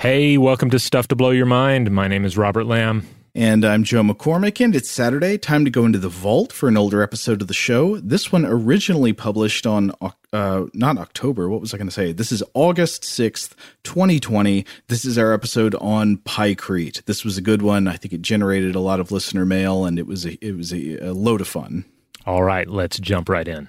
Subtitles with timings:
[0.00, 1.90] Hey, welcome to Stuff to Blow Your Mind.
[1.90, 3.04] My name is Robert Lamb.
[3.34, 5.36] And I'm Joe McCormick, and it's Saturday.
[5.38, 7.96] Time to go into the vault for an older episode of the show.
[7.96, 9.90] This one originally published on,
[10.32, 12.12] uh, not October, what was I going to say?
[12.12, 14.64] This is August 6th, 2020.
[14.86, 17.04] This is our episode on Pykrete.
[17.06, 17.88] This was a good one.
[17.88, 20.72] I think it generated a lot of listener mail, and it was a, it was
[20.72, 21.84] a, a load of fun.
[22.24, 23.68] All right, let's jump right in.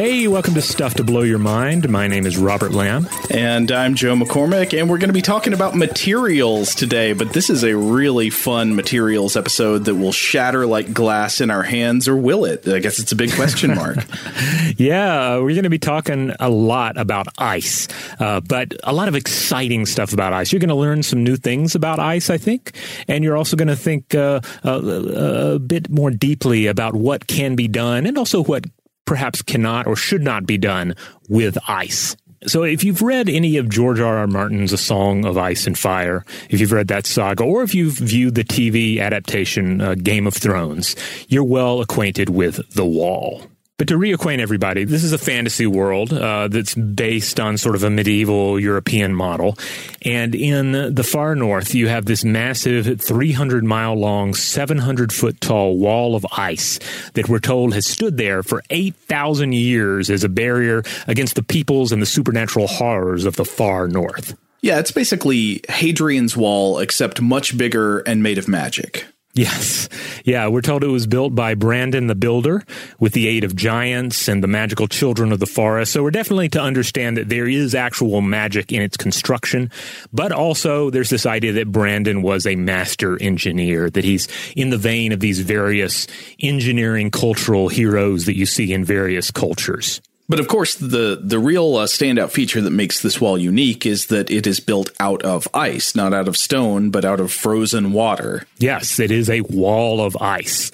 [0.00, 1.90] Hey, welcome to Stuff to Blow Your Mind.
[1.90, 3.06] My name is Robert Lamb.
[3.30, 7.12] And I'm Joe McCormick, and we're going to be talking about materials today.
[7.12, 11.62] But this is a really fun materials episode that will shatter like glass in our
[11.62, 12.66] hands, or will it?
[12.66, 13.98] I guess it's a big question mark.
[14.78, 17.86] yeah, we're going to be talking a lot about ice,
[18.20, 20.50] uh, but a lot of exciting stuff about ice.
[20.50, 22.74] You're going to learn some new things about ice, I think,
[23.06, 27.54] and you're also going to think uh, a, a bit more deeply about what can
[27.54, 28.64] be done and also what
[29.10, 30.94] perhaps cannot or should not be done
[31.28, 32.14] with ice.
[32.46, 34.18] So if you've read any of George R.
[34.18, 34.28] R.
[34.28, 37.94] Martin's A Song of Ice and Fire, if you've read that saga, or if you've
[37.94, 40.94] viewed the TV adaptation uh, Game of Thrones,
[41.26, 43.42] you're well acquainted with The Wall.
[43.80, 47.82] But to reacquaint everybody, this is a fantasy world uh, that's based on sort of
[47.82, 49.56] a medieval European model.
[50.02, 55.78] And in the far north, you have this massive 300 mile long, 700 foot tall
[55.78, 56.78] wall of ice
[57.14, 61.90] that we're told has stood there for 8,000 years as a barrier against the peoples
[61.90, 64.36] and the supernatural horrors of the far north.
[64.60, 69.06] Yeah, it's basically Hadrian's Wall, except much bigger and made of magic.
[69.32, 69.88] Yes.
[70.24, 72.64] Yeah, we're told it was built by Brandon the Builder
[72.98, 75.92] with the aid of giants and the magical children of the forest.
[75.92, 79.70] So we're definitely to understand that there is actual magic in its construction,
[80.12, 84.26] but also there's this idea that Brandon was a master engineer, that he's
[84.56, 86.08] in the vein of these various
[86.40, 90.00] engineering cultural heroes that you see in various cultures.
[90.30, 94.06] But of course, the the real uh, standout feature that makes this wall unique is
[94.06, 97.92] that it is built out of ice, not out of stone, but out of frozen
[97.92, 98.46] water.
[98.56, 100.70] Yes, it is a wall of ice.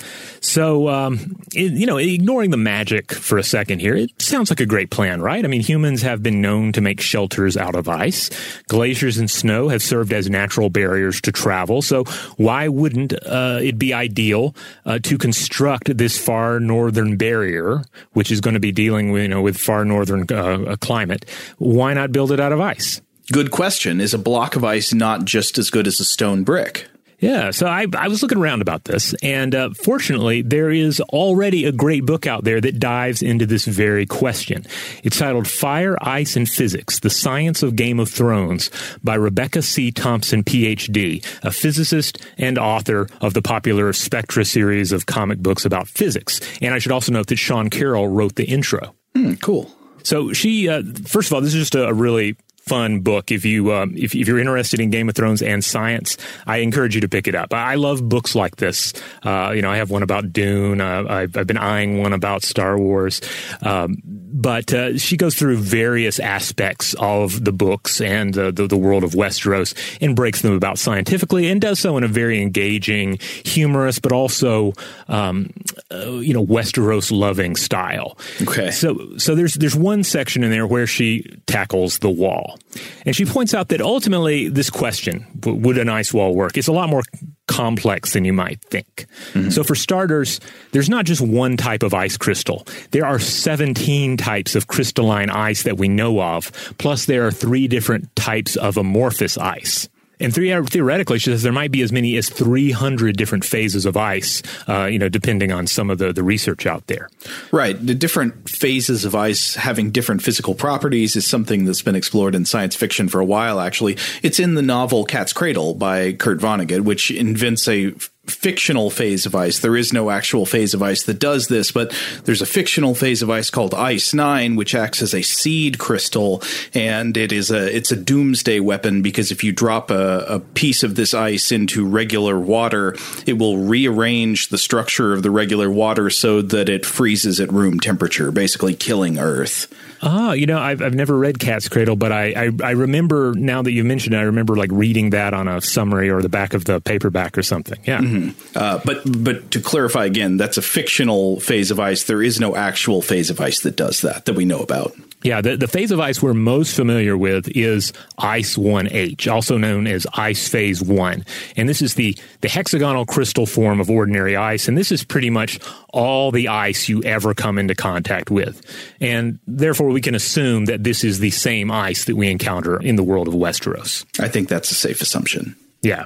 [0.46, 4.60] So, um, it, you know, ignoring the magic for a second here, it sounds like
[4.60, 5.44] a great plan, right?
[5.44, 8.30] I mean, humans have been known to make shelters out of ice.
[8.68, 11.82] Glaciers and snow have served as natural barriers to travel.
[11.82, 12.04] So,
[12.36, 14.54] why wouldn't uh, it be ideal
[14.84, 17.82] uh, to construct this far northern barrier,
[18.12, 21.24] which is going to be dealing with, you know, with far northern uh, climate,
[21.58, 23.02] why not build it out of ice?
[23.32, 24.00] Good question.
[24.00, 26.86] Is a block of ice not just as good as a stone brick?
[27.26, 31.64] Yeah, so I, I was looking around about this, and uh, fortunately, there is already
[31.64, 34.64] a great book out there that dives into this very question.
[35.02, 38.70] It's titled Fire, Ice, and Physics The Science of Game of Thrones
[39.02, 39.90] by Rebecca C.
[39.90, 45.88] Thompson, PhD, a physicist and author of the popular Spectra series of comic books about
[45.88, 46.40] physics.
[46.62, 48.94] And I should also note that Sean Carroll wrote the intro.
[49.16, 49.68] Hmm, cool.
[50.04, 53.30] So she, uh, first of all, this is just a really fun book.
[53.30, 56.16] If you um, if, if, you're interested in Game of Thrones and science,
[56.46, 57.54] I encourage you to pick it up.
[57.54, 58.92] I love books like this.
[59.22, 60.80] Uh, you know, I have one about Dune.
[60.80, 63.20] Uh, I've, I've, been eyeing one about Star Wars.
[63.62, 69.02] Um, but uh, she goes through various aspects of the books and the, the world
[69.02, 73.98] of Westeros and breaks them about scientifically and does so in a very engaging, humorous,
[73.98, 74.72] but also
[75.08, 75.50] um,
[75.90, 78.18] uh, you know Westeros loving style.
[78.42, 78.70] Okay.
[78.70, 82.55] So so there's there's one section in there where she tackles the wall,
[83.04, 86.56] and she points out that ultimately this question would an ice wall work?
[86.56, 87.02] It's a lot more
[87.46, 89.06] complex than you might think.
[89.32, 89.50] Mm-hmm.
[89.50, 90.40] So, for starters,
[90.72, 92.66] there's not just one type of ice crystal.
[92.90, 97.68] There are 17 types of crystalline ice that we know of, plus, there are three
[97.68, 99.88] different types of amorphous ice.
[100.20, 103.96] And three, theoretically, she says there might be as many as 300 different phases of
[103.96, 107.08] ice, uh, you know, depending on some of the, the research out there.
[107.52, 107.84] Right.
[107.84, 112.46] The different phases of ice having different physical properties is something that's been explored in
[112.46, 113.96] science fiction for a while, actually.
[114.22, 117.94] It's in the novel Cat's Cradle by Kurt Vonnegut, which invents a
[118.26, 119.58] fictional phase of ice.
[119.58, 121.94] There is no actual phase of ice that does this, but
[122.24, 126.42] there's a fictional phase of ice called Ice 9 which acts as a seed crystal
[126.74, 130.82] and it is a it's a doomsday weapon because if you drop a, a piece
[130.82, 132.96] of this ice into regular water,
[133.26, 137.80] it will rearrange the structure of the regular water so that it freezes at room
[137.80, 139.72] temperature, basically killing Earth.
[140.08, 143.62] Ah, you know, I've, I've never read Cat's Cradle, but I, I, I remember now
[143.62, 146.54] that you mentioned it, I remember like reading that on a summary or the back
[146.54, 147.80] of the paperback or something.
[147.84, 147.98] Yeah.
[147.98, 148.56] Mm-hmm.
[148.56, 152.04] Uh, but but to clarify again, that's a fictional phase of ice.
[152.04, 154.94] There is no actual phase of ice that does that that we know about.
[155.22, 159.88] Yeah, the, the phase of ice we're most familiar with is Ice 1H, also known
[159.88, 161.24] as Ice Phase 1.
[161.56, 164.68] And this is the, the hexagonal crystal form of ordinary ice.
[164.68, 165.58] And this is pretty much
[165.96, 168.60] all the ice you ever come into contact with.
[169.00, 172.96] And therefore, we can assume that this is the same ice that we encounter in
[172.96, 174.04] the world of Westeros.
[174.20, 175.56] I think that's a safe assumption.
[175.82, 176.04] Yeah.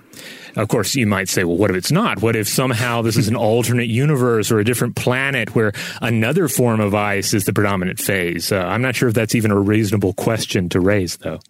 [0.56, 2.22] Of course, you might say, well, what if it's not?
[2.22, 6.80] What if somehow this is an alternate universe or a different planet where another form
[6.80, 8.52] of ice is the predominant phase?
[8.52, 11.40] Uh, I'm not sure if that's even a reasonable question to raise, though.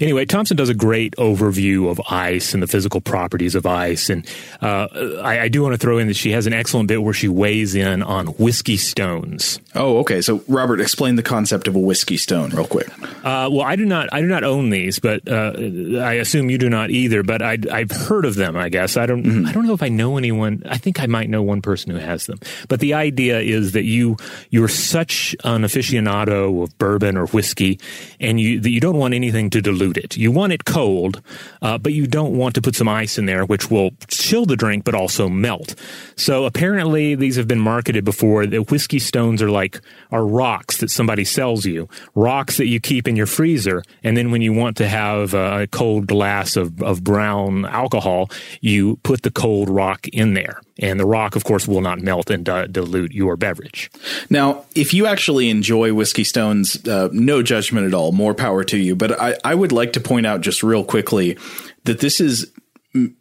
[0.00, 4.10] Anyway, Thompson does a great overview of ice and the physical properties of ice.
[4.10, 4.26] And
[4.60, 4.88] uh,
[5.22, 7.28] I, I, do want to throw in that she has an excellent bit where she
[7.28, 9.60] weighs in on whiskey stones.
[9.76, 10.22] Oh, okay.
[10.22, 12.88] So, Robert, explain the concept of a whiskey stone real quick.
[13.24, 14.08] Uh, well, I do not.
[14.12, 15.52] I do not own these, but uh,
[16.00, 17.22] I assume you do not either.
[17.22, 18.56] But I, have heard of them.
[18.56, 19.24] I guess I don't.
[19.24, 19.46] Mm-hmm.
[19.46, 20.62] I don't know if I know anyone.
[20.66, 22.38] I think I might know one person who has them.
[22.68, 24.16] But the idea is that you
[24.50, 27.78] you're such an aficionado of bourbon or whiskey,
[28.20, 30.16] and you that you don't want anything to dilute it.
[30.16, 31.20] You want it cold,
[31.62, 34.56] uh, but you don't want to put some ice in there, which will chill the
[34.56, 35.74] drink but also melt.
[36.16, 38.46] So apparently, these have been marketed before.
[38.46, 39.65] The whiskey stones are like
[40.10, 44.30] are rocks that somebody sells you, rocks that you keep in your freezer, and then
[44.30, 48.30] when you want to have a cold glass of, of brown alcohol,
[48.60, 52.30] you put the cold rock in there and the rock, of course, will not melt
[52.30, 53.90] and uh, dilute your beverage.
[54.28, 58.12] Now, if you actually enjoy whiskey stones, uh, no judgment at all.
[58.12, 58.94] More power to you.
[58.94, 61.38] But I, I would like to point out just real quickly
[61.84, 62.50] that this is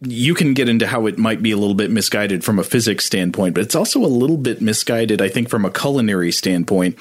[0.01, 3.05] you can get into how it might be a little bit misguided from a physics
[3.05, 6.97] standpoint, but it's also a little bit misguided, I think, from a culinary standpoint,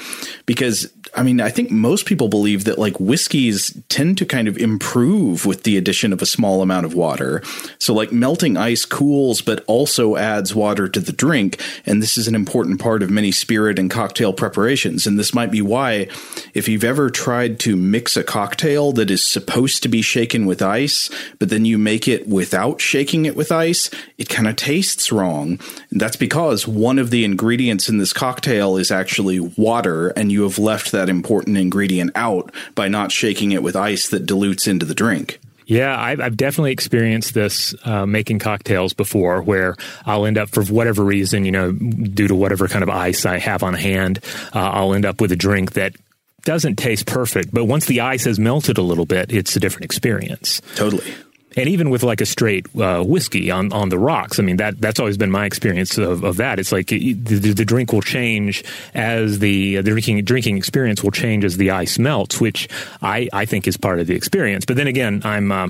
[0.47, 4.59] because I mean, I think most people believe that like whiskeys tend to kind of
[4.59, 7.41] improve with the addition of a small amount of water.
[7.79, 11.61] So like melting ice cools, but also adds water to the drink.
[11.87, 15.07] And this is an important part of many spirit and cocktail preparations.
[15.07, 16.09] And this might be why
[16.53, 20.63] if you've ever tried to mix a cocktail that is supposed to be shaken with
[20.63, 25.13] ice, but then you make it without shaking it with ice, it kind of tastes
[25.13, 25.61] wrong.
[25.91, 30.43] And that's because one of the ingredients in this cocktail is actually water and you
[30.43, 34.67] have left that that important ingredient out by not shaking it with ice that dilutes
[34.67, 35.39] into the drink.
[35.67, 40.63] Yeah, I've, I've, definitely experienced this uh, making cocktails before where I'll end up, for
[40.65, 44.21] whatever reason, you know, due to whatever kind of ice I have on hand,
[44.55, 45.95] uh, I'll end up with a drink that
[46.43, 47.53] doesn't taste perfect.
[47.53, 50.61] But once the ice has melted a little bit, it's a different experience.
[50.75, 51.15] Totally.
[51.57, 54.39] And even with like a straight uh, whiskey on, on the rocks.
[54.39, 56.59] I mean that that's always been my experience of, of that.
[56.59, 58.63] It's like the, the, drink will change
[58.95, 62.69] as the, the drinking drinking experience will change as the ice melts, which
[63.03, 64.65] I, I think is part of the experience.
[64.65, 65.69] But then again, I'm uh,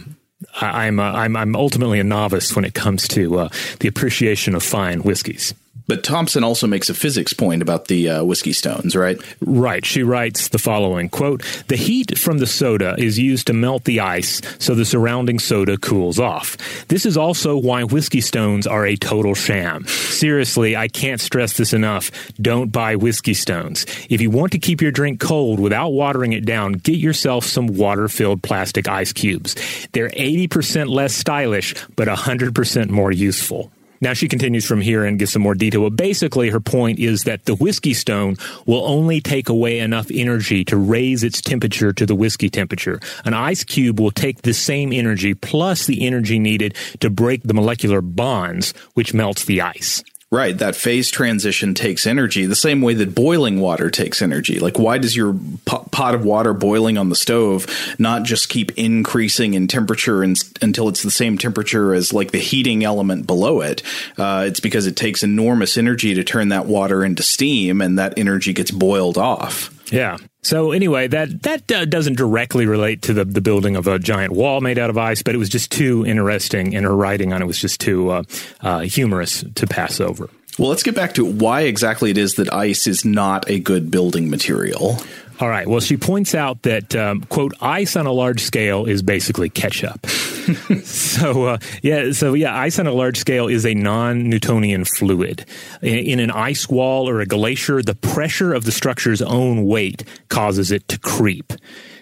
[0.60, 3.48] I'm, uh, I'm I'm ultimately a novice when it comes to uh,
[3.80, 5.54] the appreciation of fine whiskeys.
[5.86, 9.20] But Thompson also makes a physics point about the uh, whiskey stones, right?
[9.40, 9.84] Right.
[9.84, 14.00] She writes the following quote, The heat from the soda is used to melt the
[14.00, 16.56] ice so the surrounding soda cools off.
[16.88, 19.86] This is also why whiskey stones are a total sham.
[19.86, 22.10] Seriously, I can't stress this enough.
[22.40, 23.84] Don't buy whiskey stones.
[24.08, 27.66] If you want to keep your drink cold without watering it down, get yourself some
[27.66, 29.54] water filled plastic ice cubes.
[29.92, 33.70] They're 80% less stylish, but 100% more useful.
[34.04, 35.88] Now she continues from here and gives some more detail.
[35.88, 40.62] But basically, her point is that the whiskey stone will only take away enough energy
[40.66, 43.00] to raise its temperature to the whiskey temperature.
[43.24, 47.54] An ice cube will take the same energy plus the energy needed to break the
[47.54, 50.04] molecular bonds, which melts the ice.
[50.34, 50.58] Right.
[50.58, 54.58] That phase transition takes energy the same way that boiling water takes energy.
[54.58, 57.68] Like, why does your pot of water boiling on the stove
[58.00, 62.82] not just keep increasing in temperature until it's the same temperature as like the heating
[62.82, 63.84] element below it?
[64.18, 68.18] Uh, it's because it takes enormous energy to turn that water into steam and that
[68.18, 69.70] energy gets boiled off.
[69.92, 70.16] Yeah.
[70.44, 74.34] So anyway, that that uh, doesn't directly relate to the the building of a giant
[74.34, 77.40] wall made out of ice, but it was just too interesting, and her writing on
[77.40, 78.22] it was just too uh,
[78.60, 80.28] uh, humorous to pass over.
[80.58, 83.90] Well, let's get back to why exactly it is that ice is not a good
[83.90, 84.98] building material.
[85.40, 85.66] All right.
[85.66, 90.06] Well, she points out that, um, quote, ice on a large scale is basically ketchup.
[90.84, 95.46] so, uh, yeah, so yeah, ice on a large scale is a non Newtonian fluid.
[95.82, 100.04] In, in an ice wall or a glacier, the pressure of the structure's own weight
[100.28, 101.52] causes it to creep.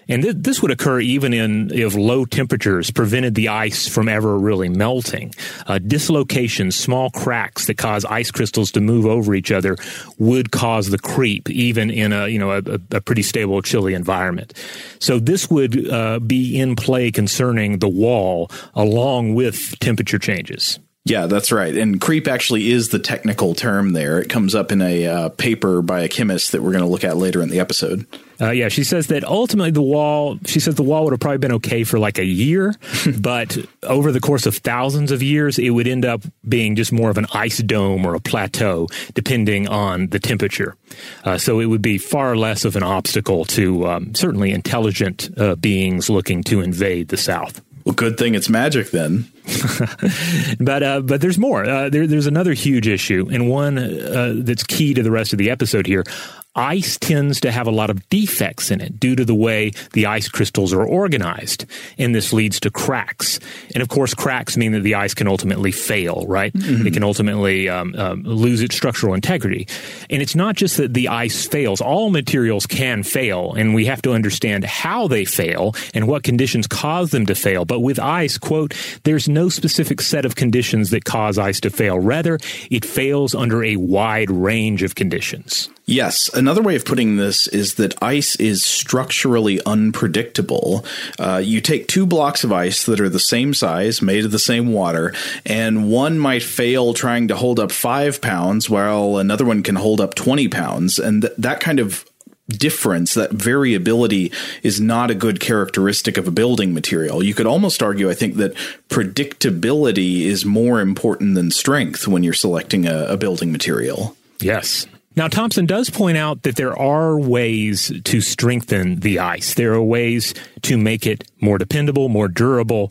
[0.07, 4.37] And th- this would occur even in if low temperatures prevented the ice from ever
[4.37, 5.33] really melting.
[5.67, 9.75] Uh, dislocations, small cracks that cause ice crystals to move over each other,
[10.17, 14.53] would cause the creep, even in a you know a, a pretty stable, chilly environment.
[14.99, 20.79] So this would uh, be in play concerning the wall, along with temperature changes.
[21.05, 21.75] Yeah, that's right.
[21.75, 24.21] And creep actually is the technical term there.
[24.21, 27.03] It comes up in a uh, paper by a chemist that we're going to look
[27.03, 28.07] at later in the episode.
[28.43, 31.37] Uh, yeah, she says that ultimately the wall, she says the wall would have probably
[31.37, 32.75] been okay for like a year,
[33.19, 37.09] but over the course of thousands of years, it would end up being just more
[37.09, 40.75] of an ice dome or a plateau, depending on the temperature.
[41.23, 45.55] Uh, so it would be far less of an obstacle to um, certainly intelligent uh,
[45.55, 47.61] beings looking to invade the South.
[47.85, 49.29] Well, good thing it's magic then.
[50.59, 51.65] but uh, but there's more.
[51.65, 55.37] Uh, there, there's another huge issue, and one uh, that's key to the rest of
[55.37, 56.05] the episode here
[56.55, 60.05] ice tends to have a lot of defects in it due to the way the
[60.05, 61.65] ice crystals are organized.
[61.97, 63.39] And this leads to cracks.
[63.73, 66.53] And of course, cracks mean that the ice can ultimately fail, right?
[66.53, 66.87] Mm-hmm.
[66.87, 69.67] It can ultimately um, um, lose its structural integrity.
[70.09, 71.81] And it's not just that the ice fails.
[71.81, 76.67] All materials can fail, and we have to understand how they fail and what conditions
[76.67, 77.65] cause them to fail.
[77.65, 81.99] But with ice, quote, there's no specific set of conditions that cause ice to fail.
[81.99, 85.69] Rather, it fails under a wide range of conditions.
[85.85, 86.33] Yes.
[86.33, 90.85] Another way of putting this is that ice is structurally unpredictable.
[91.19, 94.39] Uh, you take two blocks of ice that are the same size, made of the
[94.39, 95.13] same water,
[95.45, 99.99] and one might fail trying to hold up five pounds while another one can hold
[99.99, 100.99] up 20 pounds.
[100.99, 102.05] And th- that kind of
[102.47, 104.31] difference, that variability
[104.63, 107.21] is not a good characteristic of a building material.
[107.21, 108.53] You could almost argue, I think, that
[108.89, 114.15] predictability is more important than strength when you're selecting a, a building material.
[114.39, 114.87] Yes.
[115.15, 119.53] Now, Thompson does point out that there are ways to strengthen the ice.
[119.53, 122.89] There are ways to make it more dependable, more durable.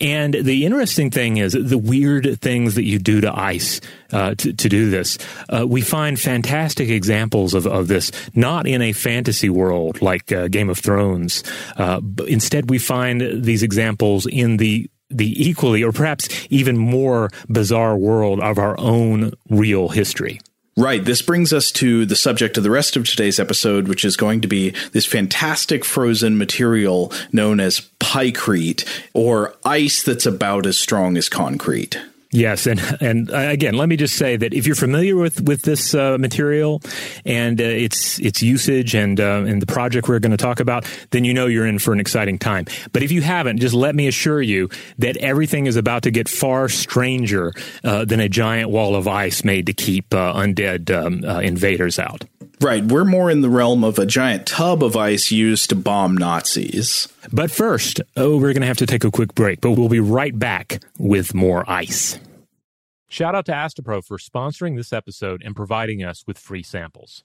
[0.00, 3.80] And the interesting thing is the weird things that you do to ice
[4.12, 5.18] uh, to, to, do this.
[5.48, 10.48] Uh, we find fantastic examples of, of this, not in a fantasy world like uh,
[10.48, 11.44] Game of Thrones.
[11.76, 17.96] Uh, instead, we find these examples in the the equally or perhaps even more bizarre
[17.96, 20.38] world of our own real history.
[20.80, 21.04] Right.
[21.04, 24.40] This brings us to the subject of the rest of today's episode, which is going
[24.40, 31.18] to be this fantastic frozen material known as pykrete, or ice that's about as strong
[31.18, 32.00] as concrete.
[32.32, 35.62] Yes, and and uh, again, let me just say that if you're familiar with with
[35.62, 36.80] this uh, material
[37.24, 40.86] and uh, its its usage and uh, and the project we're going to talk about,
[41.10, 42.66] then you know you're in for an exciting time.
[42.92, 44.68] But if you haven't, just let me assure you
[44.98, 49.42] that everything is about to get far stranger uh, than a giant wall of ice
[49.42, 52.24] made to keep uh, undead um, invaders out.
[52.62, 52.84] Right.
[52.84, 57.08] We're more in the realm of a giant tub of ice used to bomb Nazis.
[57.32, 60.00] But first, oh, we're going to have to take a quick break, but we'll be
[60.00, 62.18] right back with more ice.
[63.08, 67.24] Shout out to Astepro for sponsoring this episode and providing us with free samples.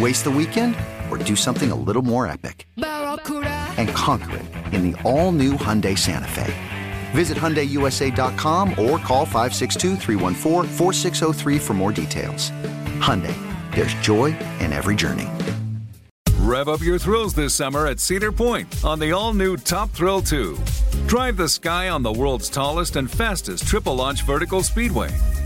[0.00, 0.76] Waste the weekend
[1.10, 2.68] or do something a little more epic?
[2.76, 4.44] And conquer it
[4.74, 6.54] in the all new Hyundai Santa Fe.
[7.12, 9.96] Visit HyundaiUSA.com or call 562
[11.58, 12.50] for more details.
[13.00, 13.34] Hyundai,
[13.72, 15.28] there's joy in every journey.
[16.40, 20.20] Rev up your thrills this summer at Cedar Point on the all new Top Thrill
[20.20, 20.58] 2.
[21.06, 25.10] Drive the sky on the world's tallest and fastest triple launch vertical speedway.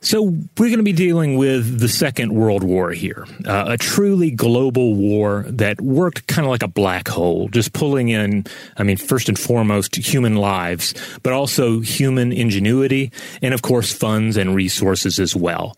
[0.00, 4.30] So, we're going to be dealing with the Second World War here, uh, a truly
[4.30, 8.44] global war that worked kind of like a black hole, just pulling in,
[8.76, 13.10] I mean, first and foremost, human lives, but also human ingenuity,
[13.42, 15.76] and of course, funds and resources as well.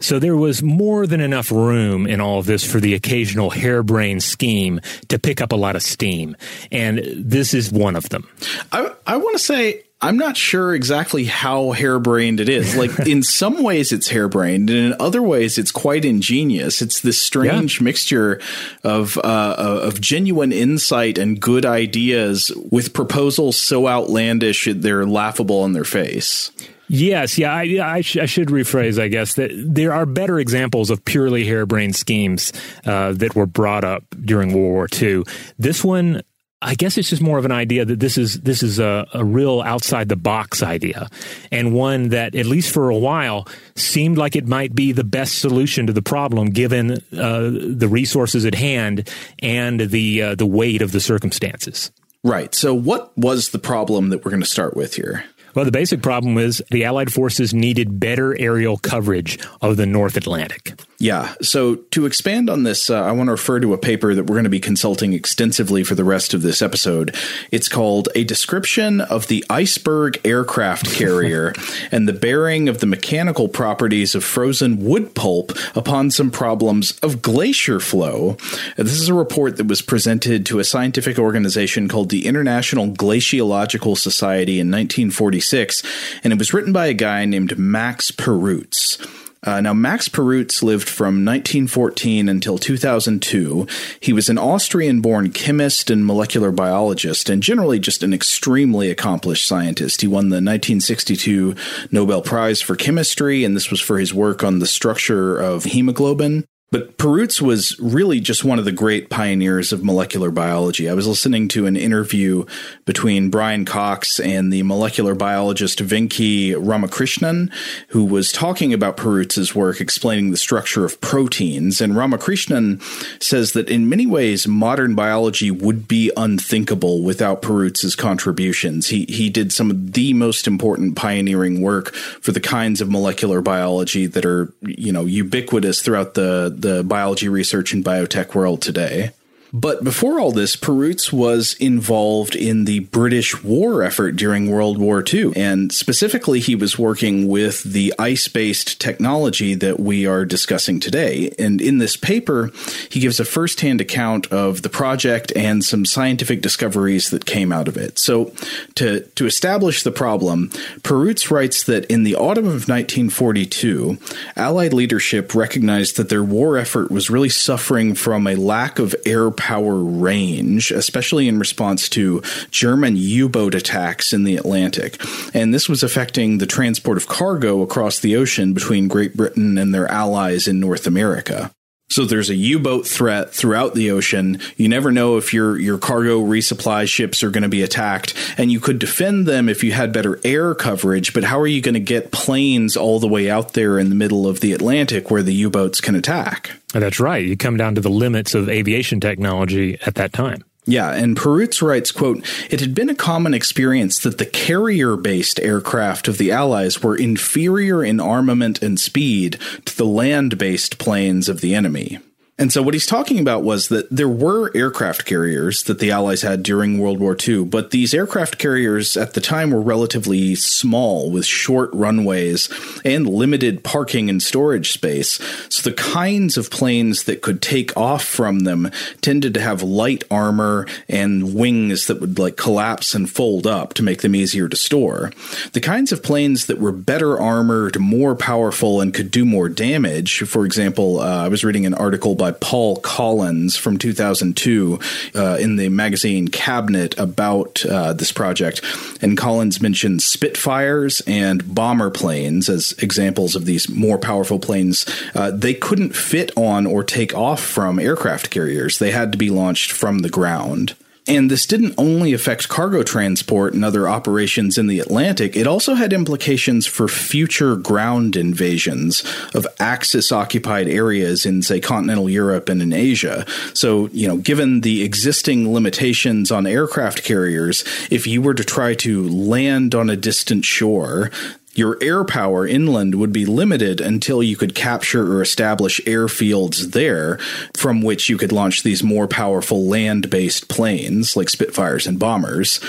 [0.00, 4.22] So, there was more than enough room in all of this for the occasional harebrained
[4.22, 6.36] scheme to pick up a lot of steam.
[6.70, 8.28] And this is one of them.
[8.72, 12.76] I, I want to say I'm not sure exactly how harebrained it is.
[12.76, 16.80] Like in some ways it's harebrained, and in other ways it's quite ingenious.
[16.80, 17.84] It's this strange yeah.
[17.84, 18.40] mixture
[18.84, 25.72] of uh, of genuine insight and good ideas with proposals so outlandish they're laughable in
[25.72, 26.52] their face.
[26.88, 30.88] Yes, yeah, I, I, sh- I, should rephrase, I guess, that there are better examples
[30.90, 32.52] of purely harebrained schemes
[32.86, 35.24] uh, that were brought up during World War II.
[35.58, 36.22] This one
[36.60, 39.24] I guess it's just more of an idea that this is this is a, a
[39.24, 41.08] real outside the box idea,
[41.52, 43.46] and one that at least for a while
[43.76, 48.44] seemed like it might be the best solution to the problem given uh, the resources
[48.44, 51.92] at hand and the uh, the weight of the circumstances.
[52.24, 52.52] Right.
[52.54, 55.24] So, what was the problem that we're going to start with here?
[55.54, 60.16] Well, the basic problem is the Allied forces needed better aerial coverage of the North
[60.16, 60.80] Atlantic.
[61.00, 61.34] Yeah.
[61.40, 64.34] So to expand on this, uh, I want to refer to a paper that we're
[64.34, 67.14] going to be consulting extensively for the rest of this episode.
[67.52, 71.52] It's called A Description of the Iceberg Aircraft Carrier
[71.92, 77.22] and the Bearing of the Mechanical Properties of Frozen Wood Pulp Upon Some Problems of
[77.22, 78.36] Glacier Flow.
[78.76, 83.96] This is a report that was presented to a scientific organization called the International Glaciological
[83.96, 85.84] Society in 1946,
[86.24, 88.98] and it was written by a guy named Max Perutz.
[89.42, 93.66] Uh, now, Max Perutz lived from 1914 until 2002.
[94.00, 99.46] He was an Austrian born chemist and molecular biologist, and generally just an extremely accomplished
[99.46, 100.00] scientist.
[100.00, 101.54] He won the 1962
[101.92, 106.44] Nobel Prize for Chemistry, and this was for his work on the structure of hemoglobin.
[106.70, 110.86] But Perutz was really just one of the great pioneers of molecular biology.
[110.86, 112.44] I was listening to an interview
[112.84, 117.50] between Brian Cox and the molecular biologist Venki Ramakrishnan,
[117.88, 121.80] who was talking about Perutz's work explaining the structure of proteins.
[121.80, 122.82] And Ramakrishnan
[123.18, 128.88] says that in many ways, modern biology would be unthinkable without Perutz's contributions.
[128.88, 133.40] He, he did some of the most important pioneering work for the kinds of molecular
[133.40, 139.12] biology that are, you know, ubiquitous throughout the the biology research and biotech world today.
[139.52, 145.02] But before all this, Perutz was involved in the British war effort during World War
[145.06, 145.32] II.
[145.36, 151.32] And specifically, he was working with the ice based technology that we are discussing today.
[151.38, 152.50] And in this paper,
[152.90, 157.52] he gives a first hand account of the project and some scientific discoveries that came
[157.52, 157.98] out of it.
[157.98, 158.32] So,
[158.74, 160.50] to, to establish the problem,
[160.82, 163.98] Perutz writes that in the autumn of 1942,
[164.36, 169.30] Allied leadership recognized that their war effort was really suffering from a lack of air
[169.38, 172.20] power range, especially in response to
[172.50, 175.00] German U boat attacks in the Atlantic.
[175.32, 179.74] And this was affecting the transport of cargo across the ocean between Great Britain and
[179.74, 181.50] their allies in North America.
[181.90, 184.40] So there's a U-boat threat throughout the ocean.
[184.56, 188.52] You never know if your your cargo resupply ships are going to be attacked, and
[188.52, 191.14] you could defend them if you had better air coverage.
[191.14, 193.94] But how are you going to get planes all the way out there in the
[193.94, 196.50] middle of the Atlantic where the U-boats can attack?
[196.72, 197.24] That's right.
[197.24, 200.44] You come down to the limits of aviation technology at that time.
[200.68, 206.08] Yeah, and Perutz writes, quote, It had been a common experience that the carrier-based aircraft
[206.08, 211.54] of the Allies were inferior in armament and speed to the land-based planes of the
[211.54, 212.00] enemy.
[212.40, 216.22] And so what he's talking about was that there were aircraft carriers that the Allies
[216.22, 221.10] had during World War II, but these aircraft carriers at the time were relatively small
[221.10, 222.48] with short runways
[222.84, 225.20] and limited parking and storage space.
[225.48, 228.70] So the kinds of planes that could take off from them
[229.00, 233.82] tended to have light armor and wings that would like collapse and fold up to
[233.82, 235.10] make them easier to store.
[235.54, 240.20] The kinds of planes that were better armored, more powerful, and could do more damage,
[240.20, 244.78] for example, uh, I was reading an article by Paul Collins from 2002
[245.14, 248.62] uh, in the magazine Cabinet about uh, this project.
[249.00, 254.86] And Collins mentioned Spitfires and bomber planes as examples of these more powerful planes.
[255.14, 259.30] Uh, they couldn't fit on or take off from aircraft carriers, they had to be
[259.30, 260.74] launched from the ground.
[261.08, 265.74] And this didn't only affect cargo transport and other operations in the Atlantic, it also
[265.74, 269.02] had implications for future ground invasions
[269.34, 273.24] of Axis occupied areas in, say, continental Europe and in Asia.
[273.54, 278.74] So, you know, given the existing limitations on aircraft carriers, if you were to try
[278.74, 281.10] to land on a distant shore,
[281.58, 287.18] your air power inland would be limited until you could capture or establish airfields there
[287.56, 292.60] from which you could launch these more powerful land-based planes like Spitfires and bombers.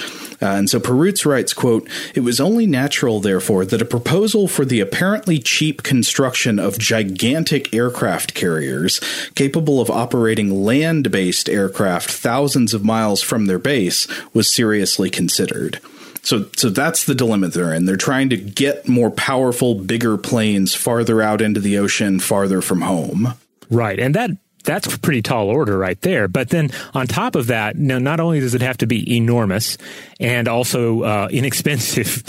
[0.42, 4.64] Uh, and so Perutz writes, quote, It was only natural, therefore, that a proposal for
[4.64, 9.02] the apparently cheap construction of gigantic aircraft carriers
[9.36, 15.80] capable of operating land based aircraft thousands of miles from their base was seriously considered.
[16.22, 17.86] So, so that's the dilemma they're in.
[17.86, 22.82] They're trying to get more powerful, bigger planes farther out into the ocean, farther from
[22.82, 23.36] home.
[23.70, 24.32] Right, and that
[24.64, 26.28] that's a pretty tall order right there.
[26.28, 29.78] But then on top of that, now not only does it have to be enormous
[30.20, 32.24] and also uh, inexpensive,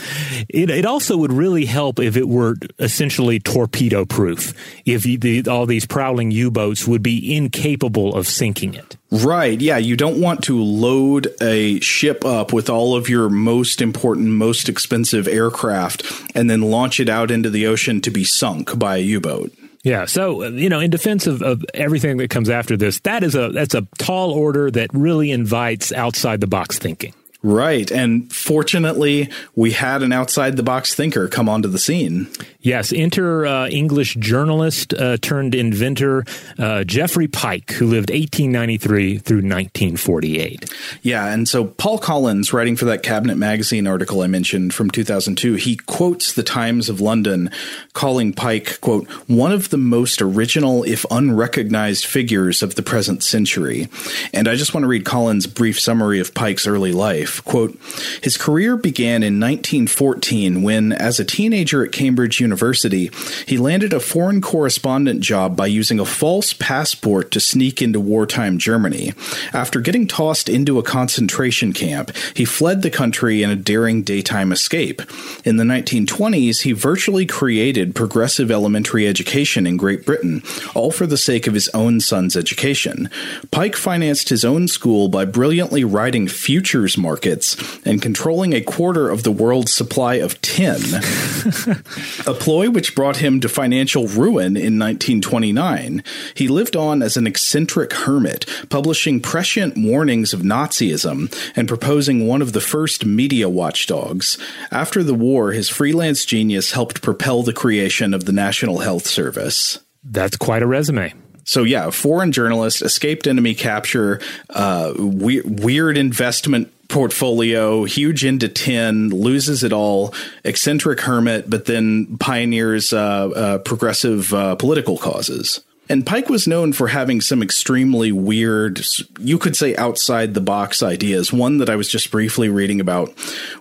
[0.48, 4.54] it, it, also would really help if it were essentially torpedo proof.
[4.86, 8.96] If you, the, all these prowling U boats would be incapable of sinking it.
[9.10, 9.60] Right.
[9.60, 9.78] Yeah.
[9.78, 14.68] You don't want to load a ship up with all of your most important, most
[14.68, 19.00] expensive aircraft and then launch it out into the ocean to be sunk by a
[19.00, 19.52] U boat.
[19.82, 20.04] Yeah.
[20.04, 23.48] So, you know, in defense of, of everything that comes after this, that is a
[23.48, 27.14] that's a tall order that really invites outside the box thinking.
[27.42, 27.90] Right.
[27.90, 32.28] And fortunately, we had an outside the box thinker come onto the scene.
[32.60, 32.92] Yes.
[32.92, 36.26] Enter uh, English journalist uh, turned inventor
[36.58, 40.70] uh, Geoffrey Pyke, who lived 1893 through 1948.
[41.00, 41.32] Yeah.
[41.32, 45.76] And so Paul Collins, writing for that Cabinet Magazine article I mentioned from 2002, he
[45.76, 47.50] quotes the Times of London,
[47.94, 53.88] calling Pyke, quote, one of the most original, if unrecognized figures of the present century.
[54.34, 57.44] And I just want to read Collins' brief summary of Pyke's early life life.
[57.44, 57.78] Quote,
[58.22, 63.10] his career began in 1914 when, as a teenager at Cambridge University,
[63.46, 68.58] he landed a foreign correspondent job by using a false passport to sneak into wartime
[68.58, 69.12] Germany.
[69.52, 74.52] After getting tossed into a concentration camp, he fled the country in a daring daytime
[74.52, 75.02] escape.
[75.44, 80.42] In the 1920s, he virtually created progressive elementary education in Great Britain,
[80.74, 83.08] all for the sake of his own son's education.
[83.50, 89.10] Pyke financed his own school by brilliantly writing futures markets markets and controlling a quarter
[89.10, 90.80] of the world's supply of tin,
[92.26, 96.02] a ploy which brought him to financial ruin in 1929.
[96.34, 102.40] He lived on as an eccentric hermit, publishing prescient warnings of Nazism and proposing one
[102.40, 104.38] of the first media watchdogs.
[104.70, 109.78] After the war, his freelance genius helped propel the creation of the National Health Service.
[110.02, 111.12] That's quite a resume.
[111.50, 119.08] So yeah, foreign journalist, escaped enemy capture, uh, we- weird investment portfolio, huge into tin,
[119.08, 125.60] loses it all, eccentric hermit, but then pioneers uh, uh, progressive uh, political causes.
[125.90, 128.80] And Pyke was known for having some extremely weird,
[129.18, 131.32] you could say outside the box ideas.
[131.32, 133.08] One that I was just briefly reading about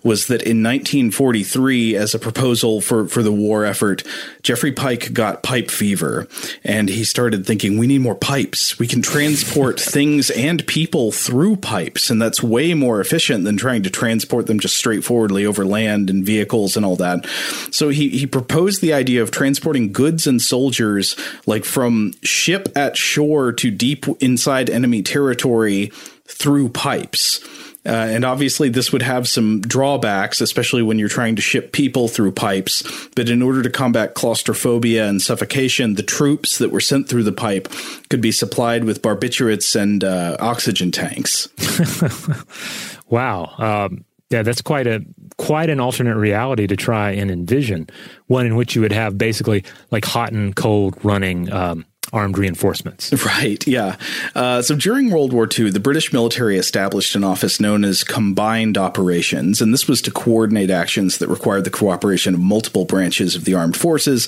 [0.04, 4.04] was that in 1943, as a proposal for, for the war effort,
[4.44, 6.28] Geoffrey Pyke got pipe fever
[6.63, 8.78] and he started thinking, we need more pipes.
[8.78, 12.12] We can transport things and people through pipes.
[12.12, 16.24] And that's way more efficient than trying to transport them just straightforwardly over land and
[16.24, 17.26] vehicles and all that.
[17.72, 21.15] So he, he proposed the idea of transporting goods and soldiers
[21.48, 25.92] like from ship at shore to deep inside enemy territory
[26.26, 27.42] through pipes.
[27.86, 32.08] Uh, and obviously, this would have some drawbacks, especially when you're trying to ship people
[32.08, 32.84] through pipes.
[33.16, 37.32] But in order to combat claustrophobia and suffocation, the troops that were sent through the
[37.32, 37.70] pipe
[38.10, 41.48] could be supplied with barbiturates and uh, oxygen tanks.
[43.10, 43.54] wow.
[43.58, 45.04] Um, yeah, that's quite a
[45.38, 47.90] quite an alternate reality to try and envision.
[48.28, 53.14] One in which you would have basically like hot and cold running um, armed reinforcements.
[53.30, 53.98] Right, yeah.
[54.34, 58.78] Uh, so during World War II, the British military established an office known as Combined
[58.78, 63.46] Operations, and this was to coordinate actions that required the cooperation of multiple branches of
[63.46, 64.24] the armed forces.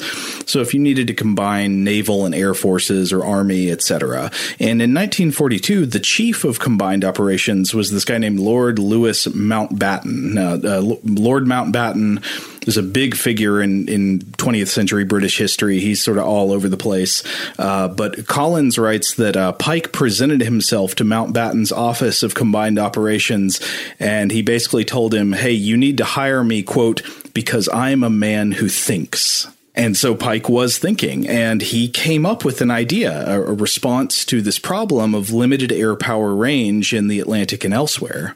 [0.45, 4.25] So if you needed to combine naval and air forces or army, etc.
[4.59, 10.37] And in 1942, the chief of Combined Operations was this guy named Lord Louis Mountbatten.
[10.37, 15.79] uh, Lord Mountbatten is a big figure in, in 20th century British history.
[15.79, 17.23] He's sort of all over the place.
[17.57, 23.59] Uh, but Collins writes that uh, Pyke presented himself to Mountbatten's Office of Combined Operations,
[23.99, 27.01] and he basically told him, Hey, you need to hire me, quote,
[27.33, 29.47] because I'm a man who thinks.
[29.73, 34.25] And so Pyke was thinking, and he came up with an idea, a, a response
[34.25, 38.35] to this problem of limited air power range in the Atlantic and elsewhere.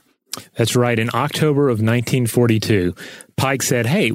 [0.58, 0.98] That's right.
[0.98, 2.96] In October of 1942,
[3.38, 4.12] Pyke said, Hey,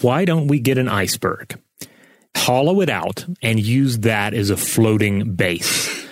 [0.00, 1.60] why don't we get an iceberg,
[2.36, 6.06] hollow it out, and use that as a floating base?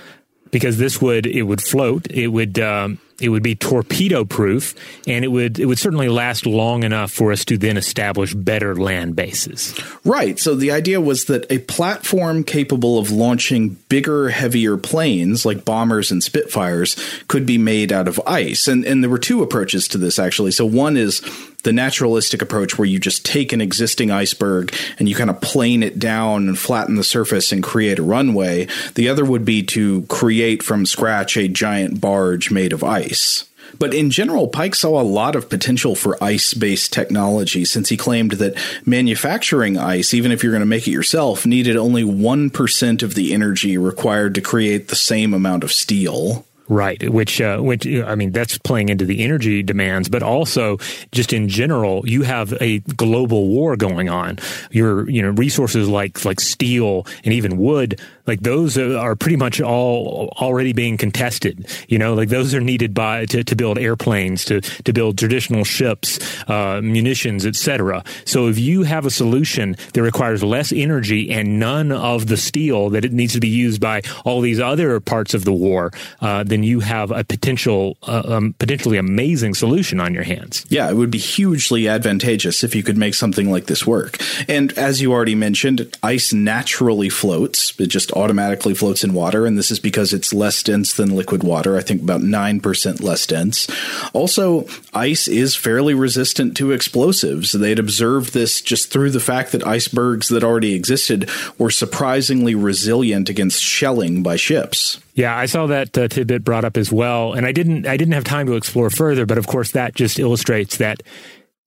[0.51, 4.75] Because this would, it would float, it would, um, it would be torpedo proof
[5.07, 8.77] and it would it would certainly last long enough for us to then establish better
[8.77, 9.79] land bases.
[10.05, 10.39] Right.
[10.39, 16.11] So the idea was that a platform capable of launching bigger, heavier planes like bombers
[16.11, 18.69] and Spitfires could be made out of ice.
[18.69, 20.53] And and there were two approaches to this actually.
[20.53, 21.21] So one is
[21.65, 25.83] the naturalistic approach where you just take an existing iceberg and you kind of plane
[25.83, 28.67] it down and flatten the surface and create a runway.
[28.95, 33.45] The other would be to create from scratch a giant barge made of ice.
[33.79, 37.97] But in general, Pyke saw a lot of potential for ice based technology since he
[37.97, 43.03] claimed that manufacturing ice, even if you're going to make it yourself, needed only 1%
[43.03, 46.47] of the energy required to create the same amount of steel.
[46.71, 50.77] Right, which uh, which I mean that's playing into the energy demands, but also
[51.13, 54.39] just in general, you have a global war going on.
[54.71, 59.61] Your you know resources like like steel and even wood, like those are pretty much
[59.63, 61.67] all already being contested.
[61.89, 65.65] You know, like those are needed by to, to build airplanes, to to build traditional
[65.65, 68.05] ships, uh, munitions, etc.
[68.27, 72.91] So if you have a solution that requires less energy and none of the steel
[72.91, 76.45] that it needs to be used by all these other parts of the war, uh,
[76.45, 80.65] then you have a potential, uh, um, potentially amazing solution on your hands.
[80.69, 84.19] Yeah, it would be hugely advantageous if you could make something like this work.
[84.49, 87.79] And as you already mentioned, ice naturally floats.
[87.79, 91.43] It just automatically floats in water, and this is because it's less dense than liquid
[91.43, 91.77] water.
[91.77, 93.67] I think about 9% less dense.
[94.13, 97.53] Also, ice is fairly resistant to explosives.
[97.53, 103.29] They'd observed this just through the fact that icebergs that already existed were surprisingly resilient
[103.29, 105.01] against shelling by ships.
[105.19, 108.15] Yeah, I saw that uh, tidbit brought up as well, and I didn't I didn't
[108.15, 111.03] have time to explore further, but of course that just illustrates that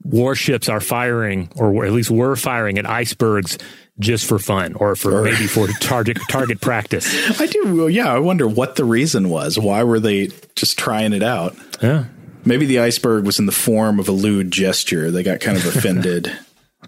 [0.06, 3.58] warships are firing, or at least were firing at icebergs
[4.00, 7.42] just for fun, or for or, maybe for target target practice.
[7.42, 8.14] I do, yeah.
[8.14, 9.60] I wonder what the reason was.
[9.60, 11.54] Why were they just trying it out?
[11.82, 12.06] Yeah,
[12.46, 15.12] maybe the iceberg was in the form of a lewd gesture.
[15.12, 16.32] They got kind of offended.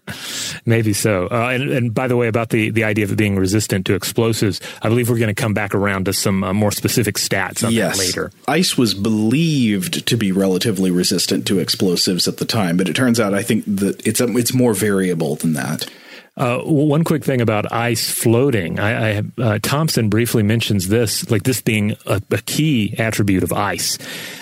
[0.66, 1.28] Maybe so.
[1.28, 3.96] Uh, and, and, by the way, about the, the idea of it being resistant to
[3.96, 7.66] explosives, I believe we're going to come back around to some uh, more specific stats
[7.66, 7.98] on yes.
[7.98, 8.32] that later.
[8.48, 13.20] Ice was believed to be relatively resistant to explosives at the time, but it turns
[13.20, 15.90] out I think that it's it's more variable than that.
[16.36, 18.80] Uh, one quick thing about ice floating.
[18.80, 23.54] I, I uh, Thomson briefly mentions this, like this being a, a key attribute of
[23.54, 24.00] ice,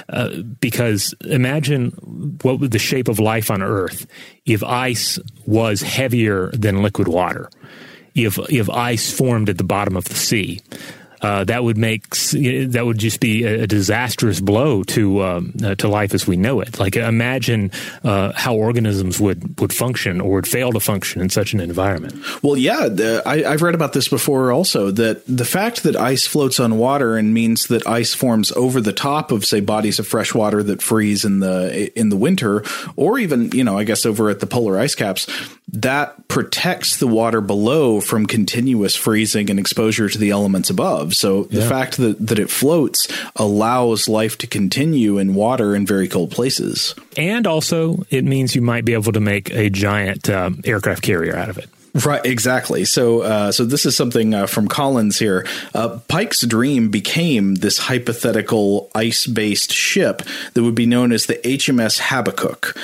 [0.08, 0.30] uh,
[0.62, 1.90] because imagine
[2.44, 4.08] what would the shape of life on Earth
[4.46, 7.50] if ice was heavier than liquid water,
[8.16, 10.62] if if ice formed at the bottom of the sea
[11.22, 15.88] uh, that would make that would just be a, disastrous blow to um, uh, to
[15.88, 16.80] life as we know it.
[16.80, 17.72] Like imagine
[18.04, 22.16] uh, how organisms would would function or would fail to function in such an environment.
[22.42, 24.52] Well, yeah, the, I, I've read about this before.
[24.52, 28.82] Also, that the fact that ice floats on water and means that ice forms over
[28.82, 32.64] the top of say bodies of fresh water that freeze in the in the winter,
[32.96, 35.28] or even you know I guess over at the polar ice caps,
[35.74, 41.11] that protects the water below from continuous freezing and exposure to the elements above.
[41.12, 46.08] So the fact that, that it floats allows life to continue in water in very
[46.08, 46.96] cold places.
[47.18, 51.36] And also, it means you might be able to make a giant uh, aircraft carrier
[51.36, 51.70] out of it.
[51.94, 52.86] Right, exactly.
[52.86, 55.46] So, uh, so this is something uh, from Collins here.
[55.74, 60.22] Uh, Pyke's dream became this hypothetical ice-based ship
[60.54, 62.78] that would be known as the HMS Habakkuk.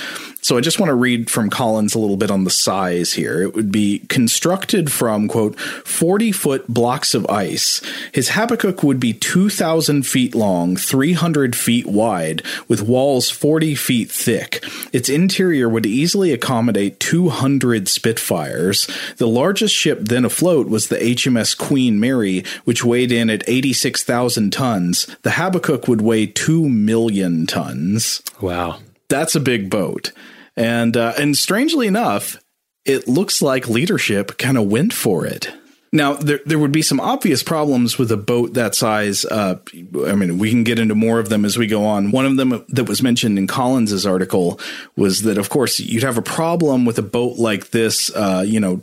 [0.48, 3.42] So I just want to read from Collins a little bit on the size here.
[3.42, 7.82] It would be constructed from, quote, 40 foot blocks of ice.
[8.14, 14.64] His Habakkuk would be 2,000 feet long, 300 feet wide, with walls 40 feet thick.
[14.94, 18.88] Its interior would easily accommodate 200 Spitfires.
[19.18, 24.54] The largest ship then afloat was the HMS Queen Mary, which weighed in at 86,000
[24.54, 25.14] tons.
[25.24, 28.24] The Habakkuk would weigh 2 million tons.
[28.40, 28.80] Wow.
[29.10, 30.14] That's a big boat.
[30.58, 32.38] And uh, and strangely enough,
[32.84, 35.54] it looks like leadership kind of went for it.
[35.94, 39.24] Now, there, there would be some obvious problems with a boat that size.
[39.24, 39.60] Uh,
[40.06, 42.12] I mean, we can get into more of them as we go on.
[42.12, 44.60] One of them that was mentioned in Collins's article
[44.98, 48.60] was that, of course, you'd have a problem with a boat like this, uh, you
[48.60, 48.82] know,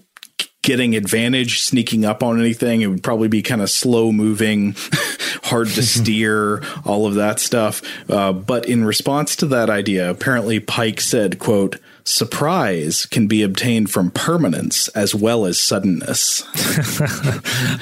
[0.64, 2.80] getting advantage, sneaking up on anything.
[2.80, 4.74] It would probably be kind of slow moving,
[5.44, 7.82] hard to steer, all of that stuff.
[8.10, 13.90] Uh, but in response to that idea, apparently Pyke said, quote, surprise can be obtained
[13.90, 16.42] from permanence as well as suddenness.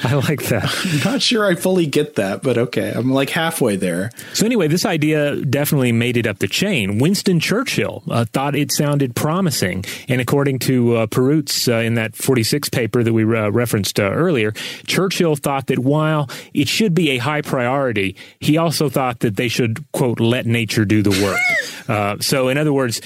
[0.03, 0.73] I like that.
[0.85, 2.91] I'm not sure I fully get that, but okay.
[2.95, 4.11] I'm like halfway there.
[4.33, 6.99] So, anyway, this idea definitely made it up the chain.
[6.99, 9.83] Winston Churchill uh, thought it sounded promising.
[10.07, 14.03] And according to uh, Perutz uh, in that 46 paper that we uh, referenced uh,
[14.03, 14.53] earlier,
[14.87, 19.49] Churchill thought that while it should be a high priority, he also thought that they
[19.49, 21.39] should, quote, let nature do the work.
[21.85, 23.01] Uh, so, in other words,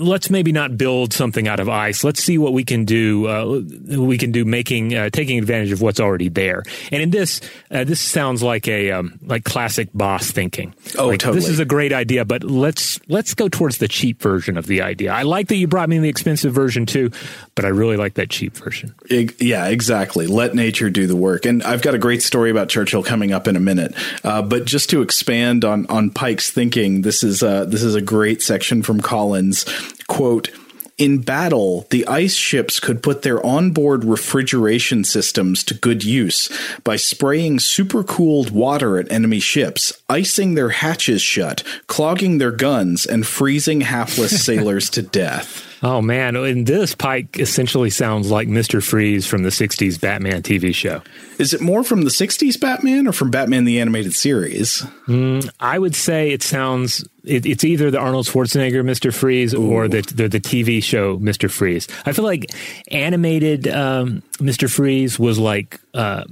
[0.00, 2.02] let's maybe not build something out of ice.
[2.02, 3.28] Let's see what we can do.
[3.28, 3.60] Uh,
[3.98, 6.62] we can do making uh, taking advantage of what's already there.
[6.90, 10.74] And in this, uh, this sounds like a um, like classic boss thinking.
[10.98, 11.40] Oh, like, totally.
[11.40, 14.82] This is a great idea, but let's let's go towards the cheap version of the
[14.82, 15.12] idea.
[15.12, 17.10] I like that you brought me the expensive version too,
[17.54, 18.94] but I really like that cheap version.
[19.10, 20.26] Yeah, exactly.
[20.26, 21.44] Let nature do the work.
[21.44, 23.94] And I've got a great story about Churchill coming up in a minute.
[24.24, 28.00] Uh, but just to expand on on Pyke's thinking, this is uh, this is a
[28.00, 29.64] great section from Collins
[30.06, 30.50] quote,
[30.98, 36.50] In battle, the ice ships could put their onboard refrigeration systems to good use
[36.84, 43.26] by spraying supercooled water at enemy ships, icing their hatches shut, clogging their guns, and
[43.26, 45.69] freezing hapless sailors to death.
[45.82, 48.82] Oh man, and this Pyke essentially sounds like Mr.
[48.82, 51.00] Freeze from the 60s Batman TV show.
[51.38, 54.82] Is it more from the 60s Batman or from Batman the Animated Series?
[55.08, 59.12] Mm, I would say it sounds it, it's either the Arnold Schwarzenegger Mr.
[59.12, 59.70] Freeze Ooh.
[59.70, 61.50] or the, the, the TV show Mr.
[61.50, 61.88] Freeze.
[62.04, 62.46] I feel like
[62.90, 64.70] animated um, Mr.
[64.70, 66.24] Freeze was like uh,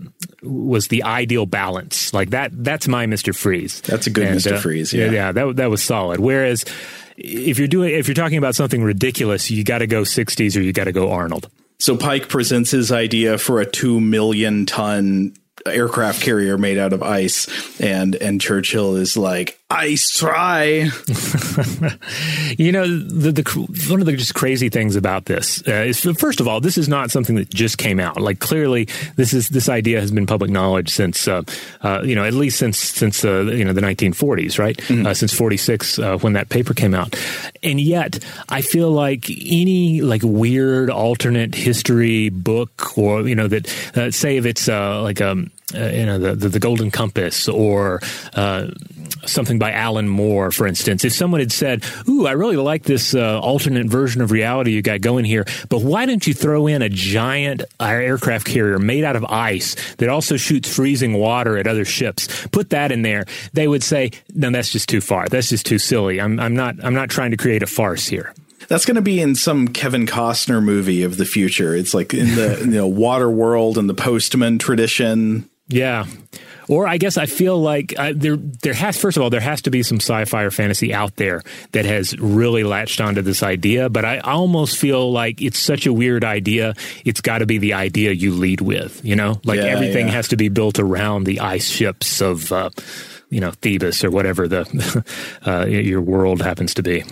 [0.43, 2.13] was the ideal balance.
[2.13, 3.35] Like that that's my Mr.
[3.35, 3.81] Freeze.
[3.81, 4.53] That's a good and, Mr.
[4.57, 4.93] Uh, Freeze.
[4.93, 6.21] Yeah, yeah, that that was solid.
[6.21, 6.67] Whereas
[7.19, 10.63] if you're doing if you're talking about something ridiculous, you got to go 60s or
[10.63, 11.51] you got to go Arnold.
[11.79, 15.35] So Pyke presents his idea for a 2 million ton
[15.67, 20.89] aircraft carrier made out of ice and and Churchill is like ice try.
[22.57, 23.43] You know the, the
[23.91, 26.89] one of the just crazy things about this uh, is first of all this is
[26.89, 28.21] not something that just came out.
[28.21, 31.43] Like clearly this is this idea has been public knowledge since uh,
[31.83, 34.77] uh, you know at least since since uh, you know the 1940s right?
[34.77, 35.07] Mm-hmm.
[35.07, 37.15] Uh, since 46 uh, when that paper came out.
[37.63, 43.69] And yet I feel like any like weird alternate history book or you know that
[44.15, 48.01] say if it's like um uh, you know the, the, the Golden Compass or
[48.35, 48.69] uh,
[49.27, 51.05] something by Alan Moore, for instance.
[51.05, 54.81] If someone had said, "Ooh, I really like this uh, alternate version of reality you
[54.81, 59.17] got going here, but why don't you throw in a giant aircraft carrier made out
[59.17, 62.47] of ice that also shoots freezing water at other ships?
[62.49, 65.29] Put that in there." They would say, "No, that's just too far.
[65.29, 66.21] That's just too silly.
[66.21, 66.77] I'm, I'm not.
[66.83, 68.33] I'm not trying to create a farce here."
[68.69, 71.75] That's going to be in some Kevin Costner movie of the future.
[71.75, 75.49] It's like in the you know water world and the postman tradition.
[75.69, 76.07] Yeah.
[76.69, 79.63] Or I guess I feel like uh, there there has first of all there has
[79.63, 81.43] to be some sci-fi or fantasy out there
[81.73, 85.93] that has really latched onto this idea, but I almost feel like it's such a
[85.93, 86.75] weird idea.
[87.07, 89.41] It's got to be the idea you lead with, you know?
[89.45, 90.15] Like yeah, everything yeah.
[90.15, 92.69] has to be built around the ice ships of uh,
[93.31, 95.05] you know Thebes or whatever the
[95.47, 97.05] uh, your world happens to be.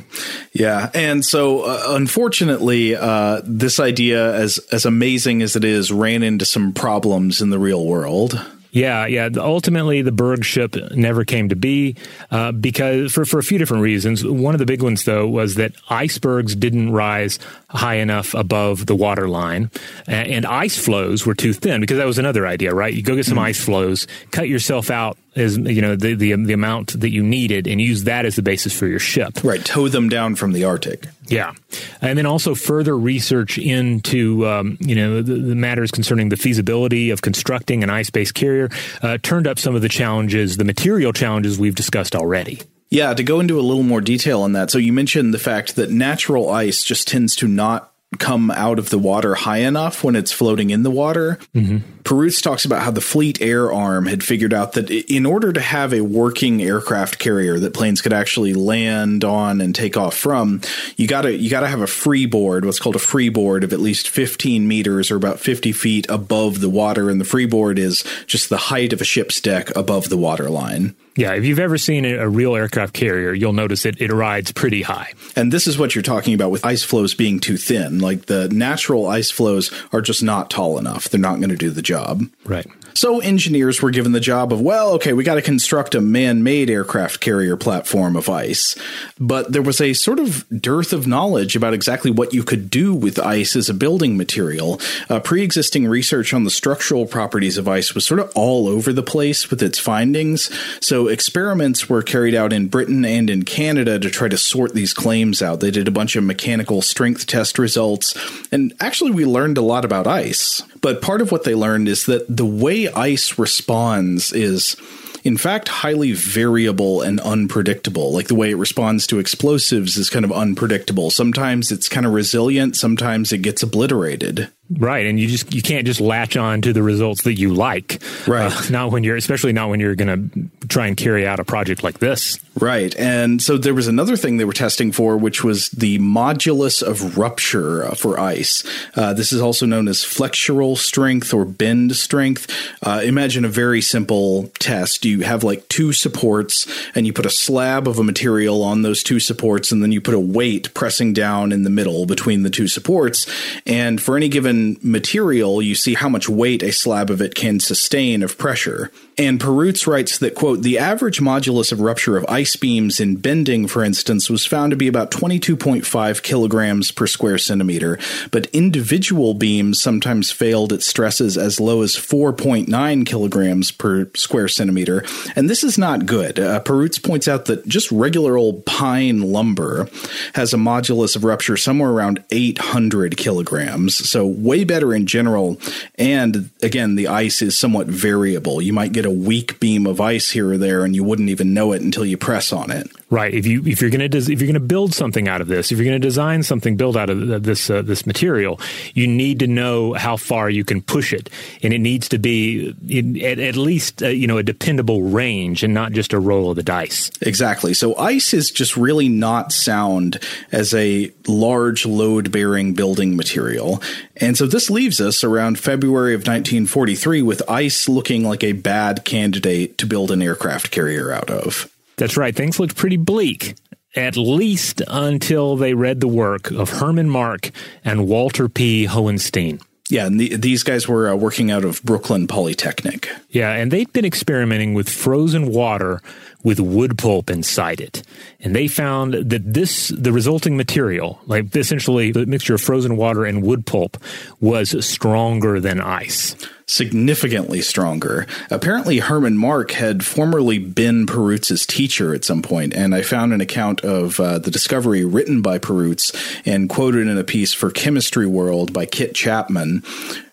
[0.53, 6.23] Yeah, and so uh, unfortunately, uh, this idea, as as amazing as it is, ran
[6.23, 8.41] into some problems in the real world.
[8.77, 9.31] Yeah, yeah.
[9.37, 11.97] Ultimately, the Berg ship never came to be
[12.31, 14.23] uh, because for for a few different reasons.
[14.23, 17.39] One of the big ones, though, was that icebergs didn't rise
[17.71, 19.71] high enough above the water line,
[20.07, 21.81] and, and ice floes were too thin.
[21.81, 22.93] Because that was another idea, right?
[22.93, 23.47] You go get some mm-hmm.
[23.47, 27.67] ice floes, cut yourself out as you know the, the the amount that you needed,
[27.67, 29.45] and use that as the basis for your ship.
[29.45, 31.07] Right, tow them down from the Arctic.
[31.29, 31.53] Yeah,
[32.01, 37.11] and then also further research into um, you know the, the, matters concerning the feasibility
[37.11, 38.71] of constructing an ice-based carrier
[39.03, 42.61] uh, turned up some of the challenges, the material challenges we've discussed already.
[42.89, 44.71] Yeah, to go into a little more detail on that.
[44.71, 48.91] So you mentioned the fact that natural ice just tends to not come out of
[48.91, 51.39] the water high enough when it's floating in the water.
[51.55, 51.79] Mm-hmm.
[52.03, 55.61] Perutz talks about how the fleet air arm had figured out that in order to
[55.61, 60.61] have a working aircraft carrier that planes could actually land on and take off from,
[60.97, 64.67] you gotta you gotta have a freeboard, what's called a freeboard of at least 15
[64.67, 68.93] meters or about 50 feet above the water, and the freeboard is just the height
[68.93, 70.95] of a ship's deck above the water line.
[71.17, 74.83] Yeah, if you've ever seen a real aircraft carrier, you'll notice it, it rides pretty
[74.83, 75.13] high.
[75.35, 78.01] And this is what you're talking about with ice floes being too thin.
[78.01, 81.09] Like the natural ice floes are just not tall enough.
[81.09, 82.25] They're not going to do the job.
[82.45, 82.67] Right.
[82.97, 86.71] So engineers were given the job of, well, okay, we got to construct a man-made
[86.71, 88.75] aircraft carrier platform of ice.
[89.21, 92.95] But there was a sort of dearth of knowledge about exactly what you could do
[92.95, 94.81] with ice as a building material.
[95.11, 99.03] Uh, pre-existing research on the structural properties of ice was sort of all over the
[99.03, 100.51] place with its findings.
[100.81, 104.95] So experiments were carried out in Britain and in Canada to try to sort these
[104.95, 105.61] claims out.
[105.61, 108.17] They did a bunch of mechanical strength test results,
[108.51, 110.63] and actually we learned a lot about ice.
[110.87, 114.77] But part of what they learned is that the way ice responds is
[115.25, 118.13] in fact highly variable and unpredictable.
[118.13, 121.11] Like the way it responds to explosives is kind of unpredictable.
[121.11, 124.53] Sometimes it's kind of resilient, sometimes it gets obliterated.
[124.69, 128.03] Right, and you just you can't just latch on to the results that you like.
[128.27, 131.39] Right, uh, not when you're especially not when you're going to try and carry out
[131.39, 132.41] a project like this.
[132.59, 136.83] Right, and so there was another thing they were testing for, which was the modulus
[136.83, 138.65] of rupture for ice.
[138.97, 142.51] Uh, this is also known as flexural strength or bend strength.
[142.83, 145.05] Uh, imagine a very simple test.
[145.05, 149.05] You have like two supports, and you put a slab of a material on those
[149.05, 152.51] two supports, and then you put a weight pressing down in the middle between the
[152.51, 153.27] two supports.
[153.65, 157.35] And for any given given material, you see how much weight a slab of it
[157.35, 158.91] can sustain of pressure.
[159.19, 163.67] And Perutz writes that, quote, the average modulus of rupture of ice beams in bending,
[163.67, 167.99] for instance, was found to be about 22.5 kilograms per square centimeter,
[168.31, 175.03] but individual beams sometimes failed at stresses as low as 4.9 kilograms per square centimeter.
[175.35, 176.39] And this is not good.
[176.39, 179.89] Uh, Perutz points out that just regular old pine lumber
[180.35, 183.97] has a modulus of rupture somewhere around 800 kilograms.
[183.97, 185.59] So way better in general.
[185.97, 188.63] And again, the ice is somewhat variable.
[188.63, 191.53] You might get a weak beam of ice here or there, and you wouldn't even
[191.53, 192.89] know it until you press on it.
[193.09, 193.33] Right.
[193.33, 195.47] If you if you're going to des- if you're going to build something out of
[195.47, 198.61] this, if you're going to design something built out of this uh, this material,
[198.95, 201.31] you need to know how far you can push it,
[201.63, 205.63] and it needs to be in, at, at least uh, you know a dependable range,
[205.63, 207.13] and not just a roll of the dice.
[207.21, 207.75] Exactly.
[207.75, 210.19] So ice is just really not sound
[210.51, 213.81] as a large load bearing building material,
[214.17, 219.05] and so this leaves us around February of 1943 with ice looking like a bad
[219.05, 221.71] candidate to build an aircraft carrier out of.
[221.97, 222.35] That's right.
[222.35, 223.55] Things looked pretty bleak,
[223.95, 227.51] at least until they read the work of Herman Mark
[227.85, 228.87] and Walter P.
[228.87, 229.63] Hohenstein.
[229.89, 233.09] Yeah, and the, these guys were uh, working out of Brooklyn Polytechnic.
[233.31, 236.03] Yeah, and they'd been experimenting with frozen water
[236.47, 238.05] with wood pulp inside it.
[238.39, 243.25] And they found that this, the resulting material, like essentially the mixture of frozen water
[243.25, 243.97] and wood pulp,
[244.41, 246.37] was stronger than ice
[246.69, 248.27] significantly stronger.
[248.51, 253.41] Apparently, Herman Mark had formerly been Perutz's teacher at some point, and I found an
[253.41, 256.13] account of uh, the discovery written by Perutz
[256.45, 259.85] and quoted in a piece for Chemistry World by Kit Chapman.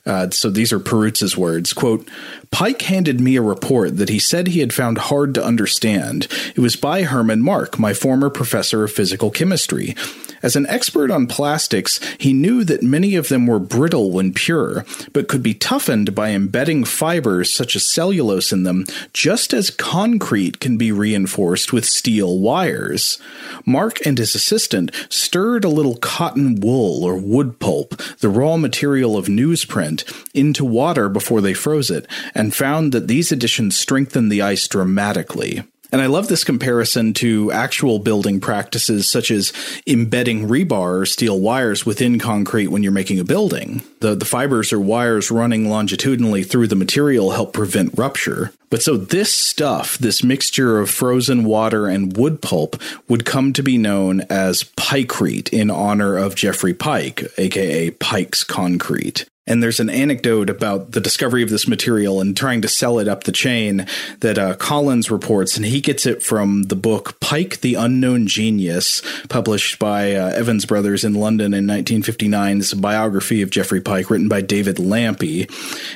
[0.06, 1.72] Uh, so these are Perutz's words.
[1.72, 2.10] Quote,
[2.52, 6.28] Pyke handed me a report that he said he had found hard to understand.
[6.56, 9.96] It was by Herman Mark, my former professor of physical chemistry.
[10.44, 14.86] As an expert on plastics, he knew that many of them were brittle when pure,
[15.14, 20.60] but could be toughened by embedding fibers such as cellulose in them, just as concrete
[20.60, 23.20] can be reinforced with steel wires.
[23.66, 29.18] Mark and his assistant stirred a little cotton wool or wood pulp, the raw material
[29.18, 34.42] of newsprint, into water before they froze it, and found that these additions strengthened the
[34.42, 35.64] ice dramatically.
[35.94, 39.54] And I love this comparison to actual building practices such as
[39.86, 43.84] embedding rebar or steel wires within concrete when you're making a building.
[44.00, 48.52] The, the fibers or wires running longitudinally through the material help prevent rupture.
[48.72, 53.62] But so this stuff, this mixture of frozen water and wood pulp, would come to
[53.62, 59.28] be known as Pykrete in honor of Geoffrey Pyke, aka Pyke's Concrete.
[59.46, 63.10] And there's an anecdote about the discovery of this material and trying to sell it
[63.10, 63.86] up the chain
[64.22, 69.02] that uh, Collins reports, and he gets it from the book Pyke the Unknown Genius,
[69.28, 72.60] published by uh, Evans Brothers in London in 1959.
[72.60, 75.52] It's a biography of Geoffrey Pyke written by David Lampe.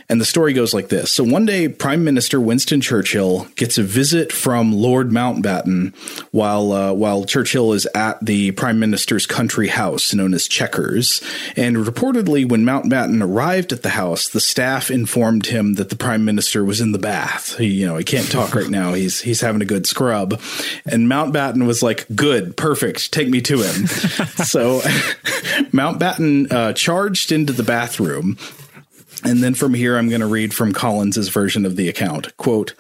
[0.10, 3.84] And the story goes like this So one day, Prime Minister Winston Churchill gets a
[3.84, 5.95] visit from Lord Mountbatten
[6.32, 11.24] while, uh, while Churchill is at the Prime Minister's country house known as Chequers.
[11.56, 16.25] And reportedly, when Mountbatten arrived at the house, the staff informed him that the prime
[16.25, 17.55] minister was in the bath.
[17.57, 18.93] He, you know, he can't talk right now.
[18.93, 20.41] He's he's having a good scrub.
[20.85, 23.13] And Mountbatten was like, "Good, perfect.
[23.13, 24.79] Take me to him." so
[25.71, 28.38] Mountbatten uh, charged into the bathroom.
[29.23, 32.35] And then from here, I'm going to read from Collins's version of the account.
[32.38, 32.73] Quote,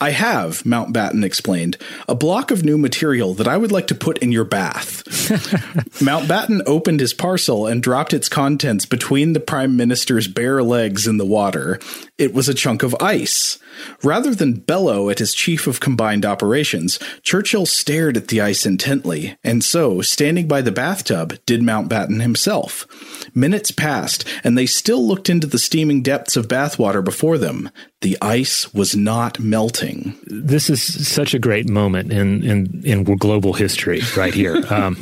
[0.00, 4.18] I have, Mountbatten explained, a block of new material that I would like to put
[4.18, 5.04] in your bath.
[6.00, 11.16] Mountbatten opened his parcel and dropped its contents between the Prime Minister's bare legs in
[11.16, 11.80] the water.
[12.18, 13.58] It was a chunk of ice.
[14.02, 19.36] Rather than bellow at his chief of combined operations, Churchill stared at the ice intently,
[19.42, 22.86] and so, standing by the bathtub, did Mountbatten himself.
[23.34, 27.70] Minutes passed, and they still looked into the steaming depths of bathwater before them.
[28.00, 30.18] The ice was not melting.
[30.24, 34.62] This is such a great moment in in, in global history, right here.
[34.76, 34.98] Um,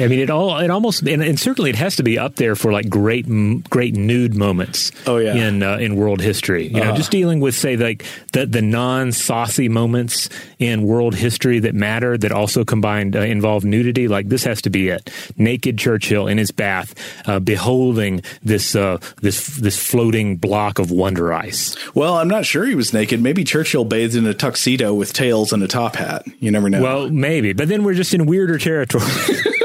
[0.00, 2.56] I mean, it all it almost and, and, certainly it has to be up there
[2.56, 3.26] for like great
[3.70, 4.92] great nude moments.
[5.06, 6.68] Oh yeah, in uh, in world history.
[6.68, 6.96] You uh know, uh-huh.
[6.96, 10.28] just dealing with say like the the non saucy moments
[10.58, 14.08] in world history that matter that also combined uh, involve nudity.
[14.08, 15.10] Like this has to be it.
[15.36, 16.94] Naked Churchill in his bath,
[17.28, 21.76] uh, beholding this uh, this this floating block of wonder ice.
[21.94, 23.20] Well, I'm not sure he was naked.
[23.20, 26.24] Maybe Churchill bathed in a tuxedo with tails and a top hat.
[26.38, 26.82] You never know.
[26.82, 27.52] Well, maybe.
[27.52, 29.04] But then we're just in weirder territory.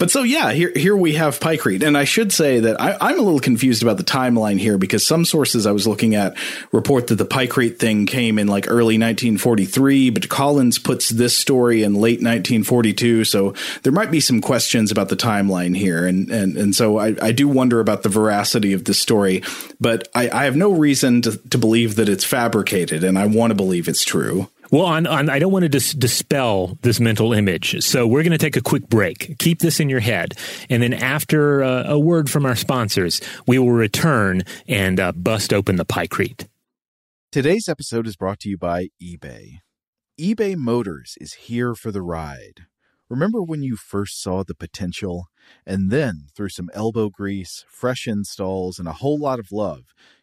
[0.00, 3.18] But so yeah, here here we have Pykrete, and I should say that I, I'm
[3.18, 6.38] a little confused about the timeline here because some sources I was looking at
[6.72, 11.82] report that the Pykrete thing came in like early 1943, but Collins puts this story
[11.82, 16.56] in late 1942, so there might be some questions about the timeline here, and and
[16.56, 19.42] and so I, I do wonder about the veracity of this story,
[19.82, 23.50] but I, I have no reason to, to believe that it's fabricated, and I want
[23.50, 24.48] to believe it's true.
[24.70, 27.82] Well, on, on, I don't want to dis- dispel this mental image.
[27.82, 29.36] So we're going to take a quick break.
[29.38, 30.34] Keep this in your head.
[30.68, 35.52] And then after uh, a word from our sponsors, we will return and uh, bust
[35.52, 36.46] open the Pykrete.
[37.32, 39.58] Today's episode is brought to you by eBay.
[40.20, 42.66] eBay Motors is here for the ride.
[43.08, 45.26] Remember when you first saw the potential?
[45.66, 49.86] And then, through some elbow grease, fresh installs, and a whole lot of love,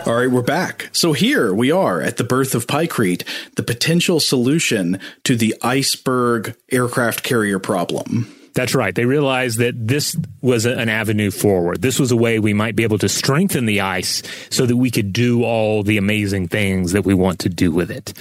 [0.00, 0.88] All right, we're back.
[0.92, 3.24] So here we are at the birth of Pykrete,
[3.54, 8.34] the potential solution to the iceberg aircraft carrier problem.
[8.54, 8.94] That's right.
[8.94, 11.80] They realized that this was an avenue forward.
[11.80, 14.90] This was a way we might be able to strengthen the ice so that we
[14.90, 18.12] could do all the amazing things that we want to do with it.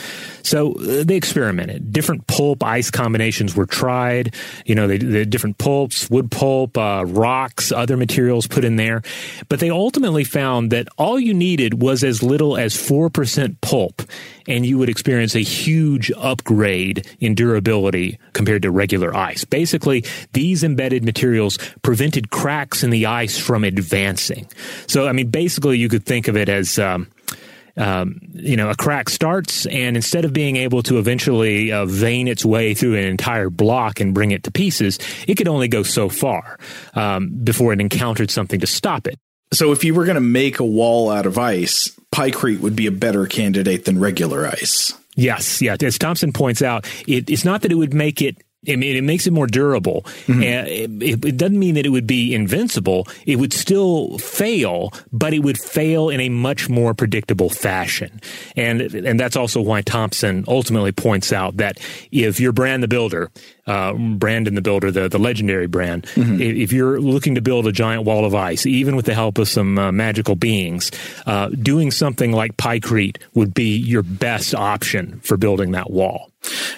[0.43, 1.91] So uh, they experimented.
[1.91, 4.33] Different pulp ice combinations were tried.
[4.65, 9.01] You know, they, they different pulps, wood pulp, uh, rocks, other materials put in there.
[9.49, 14.01] But they ultimately found that all you needed was as little as 4% pulp
[14.47, 19.45] and you would experience a huge upgrade in durability compared to regular ice.
[19.45, 24.47] Basically, these embedded materials prevented cracks in the ice from advancing.
[24.87, 26.79] So, I mean, basically, you could think of it as.
[26.79, 27.07] Um,
[27.77, 32.27] um, you know, a crack starts, and instead of being able to eventually uh, vein
[32.27, 35.81] its way through an entire block and bring it to pieces, it could only go
[35.81, 36.59] so far
[36.95, 39.17] um, before it encountered something to stop it.
[39.53, 42.87] So, if you were going to make a wall out of ice, Pykrete would be
[42.87, 44.93] a better candidate than regular ice.
[45.15, 45.75] Yes, yeah.
[45.81, 48.37] As Thompson points out, it, it's not that it would make it
[48.69, 50.03] I mean, it makes it more durable.
[50.27, 50.43] Mm-hmm.
[50.43, 50.67] And
[51.01, 53.07] it, it, doesn't mean that it would be invincible.
[53.25, 58.21] It would still fail, but it would fail in a much more predictable fashion.
[58.55, 61.79] And and that's also why Thompson ultimately points out that
[62.11, 63.31] if you're Bran the Builder,
[63.67, 66.41] uh, Brandon the Builder, the, the legendary brand, mm-hmm.
[66.41, 69.47] if you're looking to build a giant wall of ice, even with the help of
[69.47, 70.91] some uh, magical beings,
[71.25, 76.31] uh, doing something like Pykrete would be your best option for building that wall.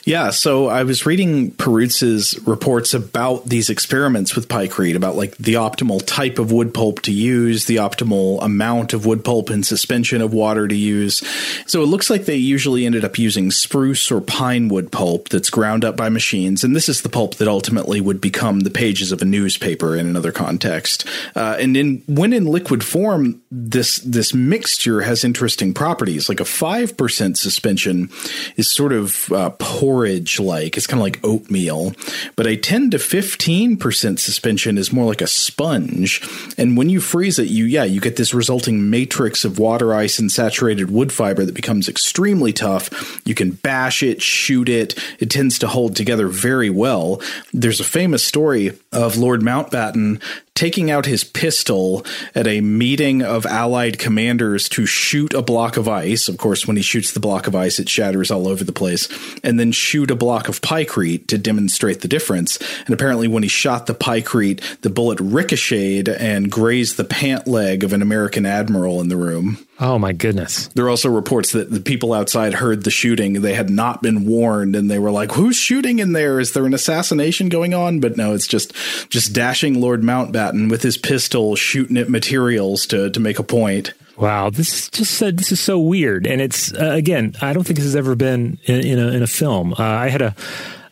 [0.04, 5.54] Yeah, so I was reading Perutz's reports about these experiments with Pykrete, about like the
[5.54, 10.22] optimal type of wood pulp to use, the optimal amount of wood pulp and suspension
[10.22, 11.24] of water to use.
[11.66, 15.50] So it looks like they usually ended up using spruce or pine wood pulp that's
[15.50, 19.12] ground up by machines, and this is the pulp that ultimately would become the pages
[19.12, 21.08] of a newspaper in another context.
[21.36, 26.30] Uh, and in when in liquid form, this this mixture has interesting properties.
[26.30, 28.10] Like a five percent suspension
[28.56, 30.78] is sort of uh, porridge like.
[30.78, 31.94] It's kind of like oatmeal.
[32.36, 36.22] But a 10 to 15% suspension is more like a sponge.
[36.58, 40.20] And when you freeze it, you, yeah, you get this resulting matrix of water ice
[40.20, 43.22] and saturated wood fiber that becomes extremely tough.
[43.26, 44.98] You can bash it, shoot it.
[45.20, 47.22] It tends to hold together very well.
[47.54, 50.22] There's a famous story of Lord Mountbatten
[50.56, 55.88] taking out his pistol at a meeting of Allied commanders to shoot a block of
[55.88, 56.28] ice.
[56.28, 59.10] Of course, when he shoots the block of ice, it shatters all over the place,
[59.44, 62.60] and then shoot a block of pykrete to demonstrate the difference.
[62.86, 67.84] And apparently, when he shot the pykrete, the bullet ricocheted and grazed the pant leg
[67.84, 69.58] of an American admiral in the room.
[69.80, 70.68] Oh my goodness.
[70.68, 73.42] There are also reports that the people outside heard the shooting.
[73.42, 76.40] They had not been warned and they were like, "Who's shooting in there?
[76.40, 78.72] Is there an assassination going on?" But no, it's just
[79.10, 83.94] just dashing Lord Mountbatten with his pistol shooting at materials to to make a point.
[84.18, 87.64] Wow, this is just uh, this is so weird, and it's uh, again, I don't
[87.64, 89.74] think this has ever been in, in a in a film.
[89.74, 90.36] Uh, I had a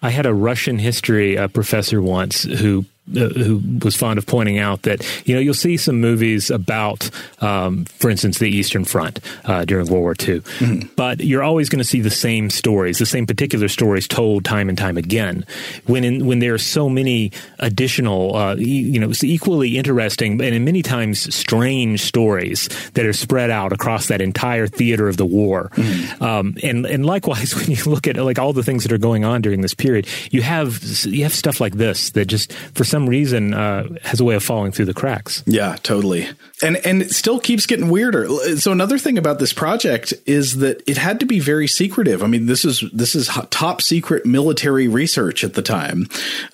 [0.01, 4.59] I had a Russian history uh, professor once who uh, who was fond of pointing
[4.59, 9.19] out that you know you'll see some movies about, um, for instance, the Eastern Front
[9.43, 10.87] uh, during World War II, mm-hmm.
[10.95, 14.69] but you're always going to see the same stories, the same particular stories told time
[14.69, 15.45] and time again.
[15.87, 20.63] When in, when there are so many additional, uh, you know, equally interesting and in
[20.63, 25.71] many times strange stories that are spread out across that entire theater of the war,
[25.73, 26.23] mm-hmm.
[26.23, 29.25] um, and and likewise when you look at like all the things that are going
[29.25, 33.07] on during this period, you have you have stuff like this that just for some
[33.07, 35.43] reason uh, has a way of falling through the cracks.
[35.45, 36.27] Yeah, totally.
[36.61, 38.27] And and it still keeps getting weirder.
[38.57, 42.21] So another thing about this project is that it had to be very secretive.
[42.21, 46.07] I mean, this is this is top secret military research at the time.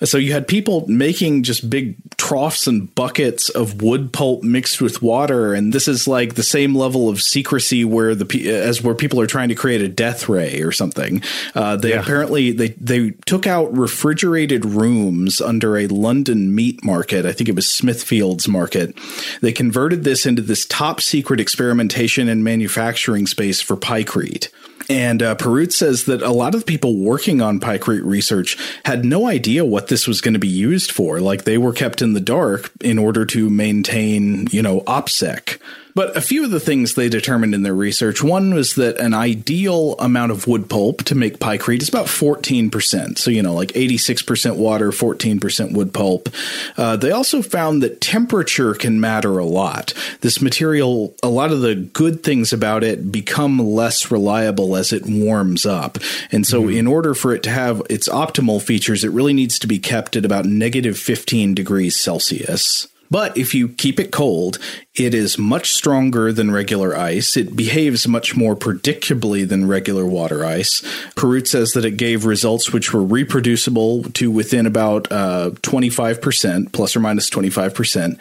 [0.04, 5.02] So you had people making just big troughs and buckets of wood pulp mixed with
[5.02, 9.20] water, and this is like the same level of secrecy where the as where people
[9.20, 11.20] are trying to create a death ray or something.
[11.54, 12.00] Uh, they yeah.
[12.00, 17.24] apparently they they took out refrigerated rooms under a London London meat market.
[17.24, 18.96] I think it was Smithfield's market.
[19.40, 24.48] They converted this into this top secret experimentation and manufacturing space for Pykrete.
[24.90, 29.04] And uh, Perutz says that a lot of the people working on Pykrete research had
[29.04, 31.20] no idea what this was going to be used for.
[31.20, 35.58] Like they were kept in the dark in order to maintain, you know, OPSEC.
[35.98, 39.14] But a few of the things they determined in their research one was that an
[39.14, 43.18] ideal amount of wood pulp to make pykrete is about 14%.
[43.18, 46.28] So, you know, like 86% water, 14% wood pulp.
[46.76, 49.92] Uh, they also found that temperature can matter a lot.
[50.20, 55.04] This material, a lot of the good things about it become less reliable as it
[55.04, 55.98] warms up.
[56.30, 56.76] And so, mm-hmm.
[56.76, 60.14] in order for it to have its optimal features, it really needs to be kept
[60.14, 62.86] at about negative 15 degrees Celsius.
[63.10, 64.58] But if you keep it cold,
[64.94, 67.36] it is much stronger than regular ice.
[67.36, 70.82] It behaves much more predictably than regular water ice.
[71.14, 76.96] Perutz says that it gave results which were reproducible to within about uh, 25%, plus
[76.96, 78.18] or minus 25%.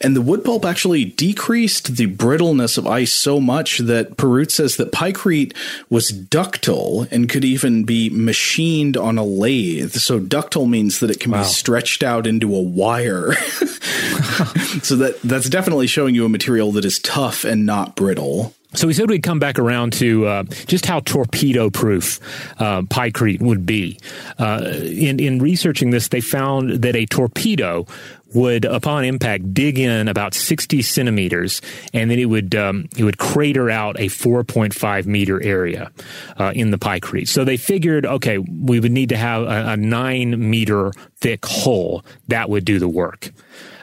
[0.00, 4.76] And the wood pulp actually decreased the brittleness of ice so much that Perutz says
[4.76, 5.54] that pykrete
[5.88, 9.92] was ductile and could even be machined on a lathe.
[9.92, 11.42] So ductile means that it can wow.
[11.42, 13.34] be stretched out into a wire.
[14.82, 18.54] so that that's definitely showing you a material that is tough and not brittle.
[18.74, 22.20] So we said we'd come back around to uh, just how torpedo proof
[22.60, 23.98] uh, pykrete would be.
[24.38, 27.86] Uh, in, in researching this, they found that a torpedo
[28.34, 31.62] would, upon impact, dig in about 60 centimeters,
[31.94, 35.90] and then it would um, it would crater out a 4.5 meter area
[36.36, 37.28] uh, in the pykrete.
[37.28, 42.04] So they figured, okay, we would need to have a, a nine meter thick hull
[42.28, 43.30] that would do the work.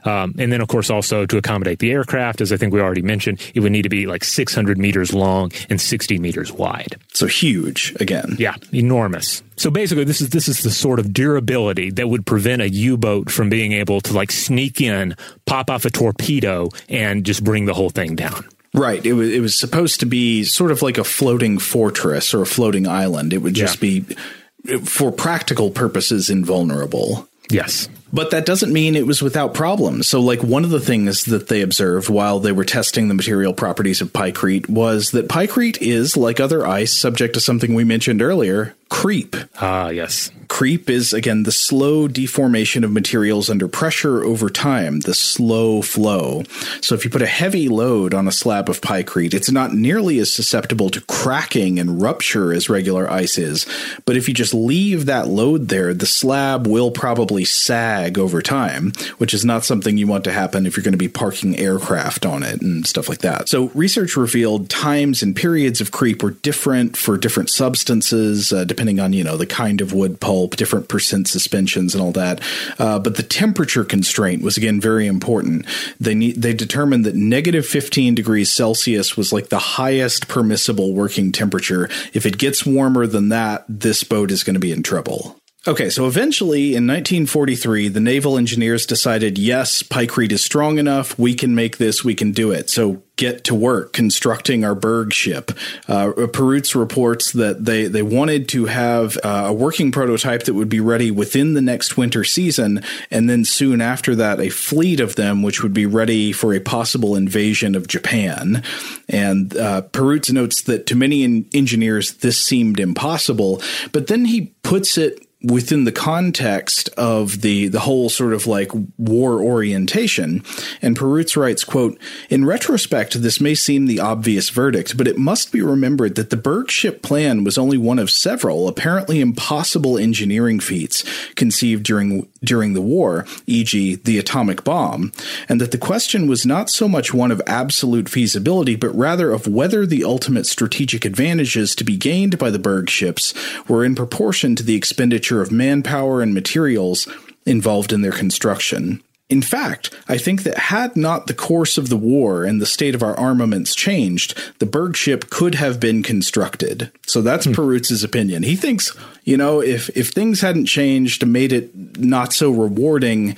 [0.05, 3.01] Um, and then, of course, also to accommodate the aircraft, as I think we already
[3.01, 6.97] mentioned, it would need to be like 600 meters long and 60 meters wide.
[7.13, 8.35] So huge again.
[8.37, 9.41] Yeah, enormous.
[9.57, 13.31] So basically, this is this is the sort of durability that would prevent a U-boat
[13.31, 17.73] from being able to like sneak in, pop off a torpedo, and just bring the
[17.73, 18.45] whole thing down.
[18.73, 19.05] Right.
[19.05, 22.45] It was it was supposed to be sort of like a floating fortress or a
[22.45, 23.31] floating island.
[23.31, 24.01] It would just yeah.
[24.01, 27.27] be for practical purposes invulnerable.
[27.49, 27.87] Yes.
[28.13, 30.07] But that doesn't mean it was without problems.
[30.07, 33.53] So, like, one of the things that they observed while they were testing the material
[33.53, 38.21] properties of pykrete was that pykrete is, like other ice, subject to something we mentioned
[38.21, 39.35] earlier creep.
[39.59, 40.31] Ah, yes.
[40.47, 46.43] Creep is, again, the slow deformation of materials under pressure over time, the slow flow.
[46.81, 50.19] So if you put a heavy load on a slab of pykrete, it's not nearly
[50.19, 53.65] as susceptible to cracking and rupture as regular ice is.
[54.05, 58.93] But if you just leave that load there, the slab will probably sag over time,
[59.17, 62.25] which is not something you want to happen if you're going to be parking aircraft
[62.25, 63.49] on it and stuff like that.
[63.49, 68.99] So research revealed times and periods of creep were different for different substances, uh, depending
[68.99, 72.41] on, you know, the kind of wood pulp, different percent suspensions and all that.
[72.77, 75.65] Uh, but the temperature constraint was again very important.
[75.97, 81.31] They need, they determined that negative 15 degrees Celsius was like the highest permissible working
[81.31, 81.89] temperature.
[82.13, 85.39] If it gets warmer than that, this boat is going to be in trouble.
[85.67, 91.17] Okay, so eventually in 1943, the naval engineers decided, yes, pykrete is strong enough.
[91.17, 92.03] We can make this.
[92.03, 92.69] We can do it.
[92.69, 95.49] So get to work constructing our Berg ship.
[95.87, 100.69] Uh, Perutz reports that they, they wanted to have uh, a working prototype that would
[100.69, 102.83] be ready within the next winter season.
[103.09, 106.59] And then soon after that, a fleet of them, which would be ready for a
[106.59, 108.61] possible invasion of Japan.
[109.09, 113.63] And uh, Perutz notes that to many engineers, this seemed impossible.
[113.91, 118.71] But then he puts it within the context of the the whole sort of like
[118.97, 120.43] war orientation.
[120.81, 125.51] And Perutz writes, quote, In retrospect, this may seem the obvious verdict, but it must
[125.51, 130.59] be remembered that the Berg ship plan was only one of several apparently impossible engineering
[130.59, 131.03] feats
[131.35, 135.11] conceived during during the war, e.g., the atomic bomb,
[135.49, 139.47] and that the question was not so much one of absolute feasibility, but rather of
[139.47, 143.33] whether the ultimate strategic advantages to be gained by the Berg ships
[143.67, 147.07] were in proportion to the expenditure of manpower and materials
[147.45, 149.01] involved in their construction.
[149.27, 152.93] In fact, I think that had not the course of the war and the state
[152.93, 156.91] of our armaments changed, the Berg ship could have been constructed.
[157.07, 157.53] So that's hmm.
[157.53, 158.43] Perutz's opinion.
[158.43, 163.35] He thinks, you know, if if things hadn't changed, made it not so rewarding,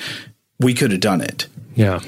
[0.60, 1.48] we could have done it.
[1.76, 2.02] Yeah.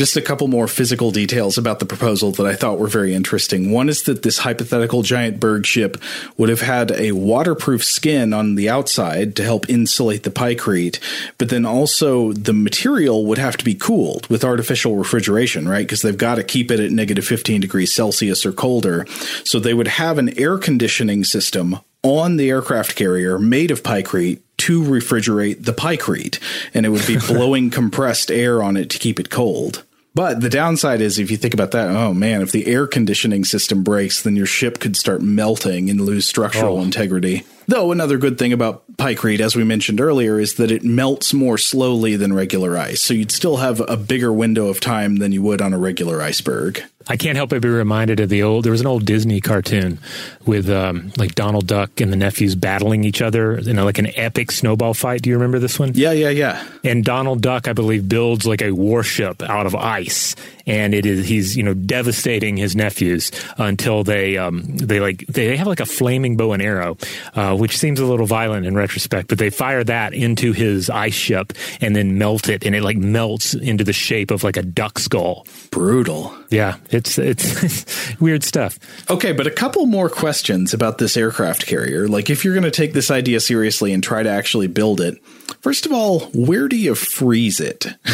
[0.00, 3.70] Just a couple more physical details about the proposal that I thought were very interesting.
[3.70, 5.98] One is that this hypothetical giant Berg ship
[6.38, 10.98] would have had a waterproof skin on the outside to help insulate the pykrete,
[11.36, 15.86] but then also the material would have to be cooled with artificial refrigeration, right?
[15.86, 19.04] Because they've got to keep it at negative 15 degrees Celsius or colder.
[19.44, 24.40] So they would have an air conditioning system on the aircraft carrier made of pykrete
[24.56, 26.38] to refrigerate the pykrete,
[26.72, 29.84] and it would be blowing compressed air on it to keep it cold.
[30.14, 33.44] But the downside is if you think about that, oh man, if the air conditioning
[33.44, 36.82] system breaks, then your ship could start melting and lose structural oh.
[36.82, 37.44] integrity.
[37.68, 41.56] Though another good thing about pykrete, as we mentioned earlier, is that it melts more
[41.56, 43.00] slowly than regular ice.
[43.00, 46.20] So you'd still have a bigger window of time than you would on a regular
[46.20, 46.82] iceberg.
[47.08, 48.64] I can't help but be reminded of the old.
[48.64, 49.98] There was an old Disney cartoon
[50.44, 54.08] with um, like Donald Duck and the nephews battling each other in a, like an
[54.16, 55.22] epic snowball fight.
[55.22, 55.92] Do you remember this one?
[55.94, 56.64] Yeah, yeah, yeah.
[56.84, 60.36] And Donald Duck, I believe, builds like a warship out of ice,
[60.66, 65.56] and it is he's you know devastating his nephews until they um, they like they
[65.56, 66.98] have like a flaming bow and arrow,
[67.34, 68.89] uh, which seems a little violent in retrospect,
[69.28, 72.96] but they fire that into his ice ship and then melt it, and it like
[72.96, 75.46] melts into the shape of like a duck skull.
[75.70, 76.34] Brutal.
[76.50, 78.78] Yeah, it's it's weird stuff.
[79.08, 82.08] Okay, but a couple more questions about this aircraft carrier.
[82.08, 85.18] Like, if you're going to take this idea seriously and try to actually build it,
[85.60, 87.86] first of all, where do you freeze it?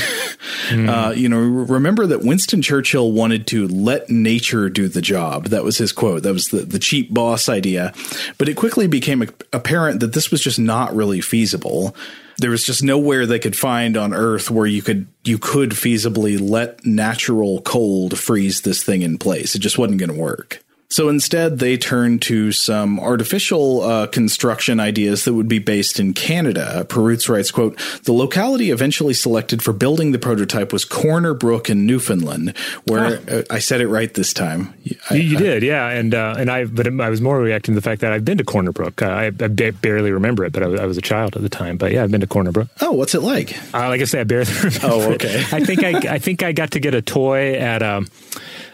[0.69, 0.89] mm.
[0.89, 5.47] uh, you know, remember that Winston Churchill wanted to let nature do the job.
[5.47, 6.23] That was his quote.
[6.23, 7.93] That was the, the cheap boss idea.
[8.39, 11.95] But it quickly became apparent that this was just not really feasible.
[12.39, 16.39] There was just nowhere they could find on Earth where you could you could feasibly
[16.39, 19.55] let natural cold freeze this thing in place.
[19.55, 20.63] It just wasn't going to work.
[20.89, 26.15] So instead, they turned to some artificial uh, construction ideas that would be based in
[26.15, 26.87] Canada.
[26.89, 31.87] Perutz writes, quote, The locality eventually selected for building the prototype was Corner Brook in
[31.87, 34.75] Newfoundland, where uh, I said it right this time.
[35.11, 35.89] I, you, you I, did, yeah.
[35.89, 38.39] And uh, and I but I was more reacting to the fact that I've been
[38.39, 39.03] to Corner Brook.
[39.03, 41.77] I, I barely remember it, but I was, I was, a child at the time.
[41.77, 42.69] But yeah, I've been to Corner Brook.
[42.81, 43.57] Oh, what's it like?
[43.75, 44.79] Uh, like I say, I barely remember.
[44.85, 45.45] Oh, okay.
[45.53, 48.07] I think I, I think I got to get a toy at um,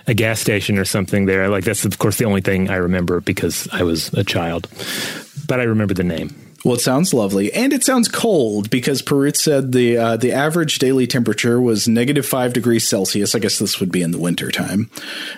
[0.06, 1.48] a gas station or something there.
[1.48, 4.68] Like that's of course the only thing I remember because I was a child,
[5.46, 6.34] but I remember the name.
[6.64, 10.78] Well, it sounds lovely, and it sounds cold because Perutz said the uh, the average
[10.78, 13.34] daily temperature was negative five degrees Celsius.
[13.34, 14.88] I guess this would be in the winter time,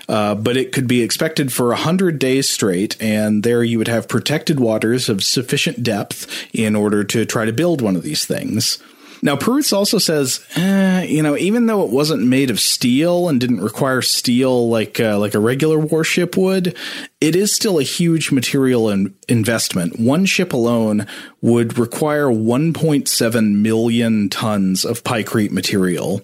[0.07, 4.07] uh, but it could be expected for hundred days straight, and there you would have
[4.07, 8.79] protected waters of sufficient depth in order to try to build one of these things.
[9.25, 13.41] Now, Perutz also says, eh, you know, even though it wasn't made of steel and
[13.41, 16.77] didn't require steel like uh, like a regular warship would,
[17.23, 19.99] it is still a huge material in- investment.
[19.99, 21.07] One ship alone
[21.41, 26.21] would require 1.7 million tons of pykrete material.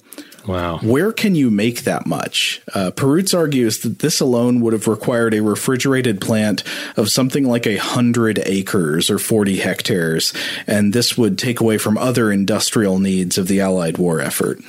[0.46, 0.78] Wow.
[0.78, 2.62] Where can you make that much?
[2.74, 6.64] Uh, Perutz argues that this alone would have required a refrigerated plant
[6.96, 10.32] of something like a hundred acres or 40 hectares,
[10.66, 14.60] and this would take away from other industrial needs of the Allied war effort.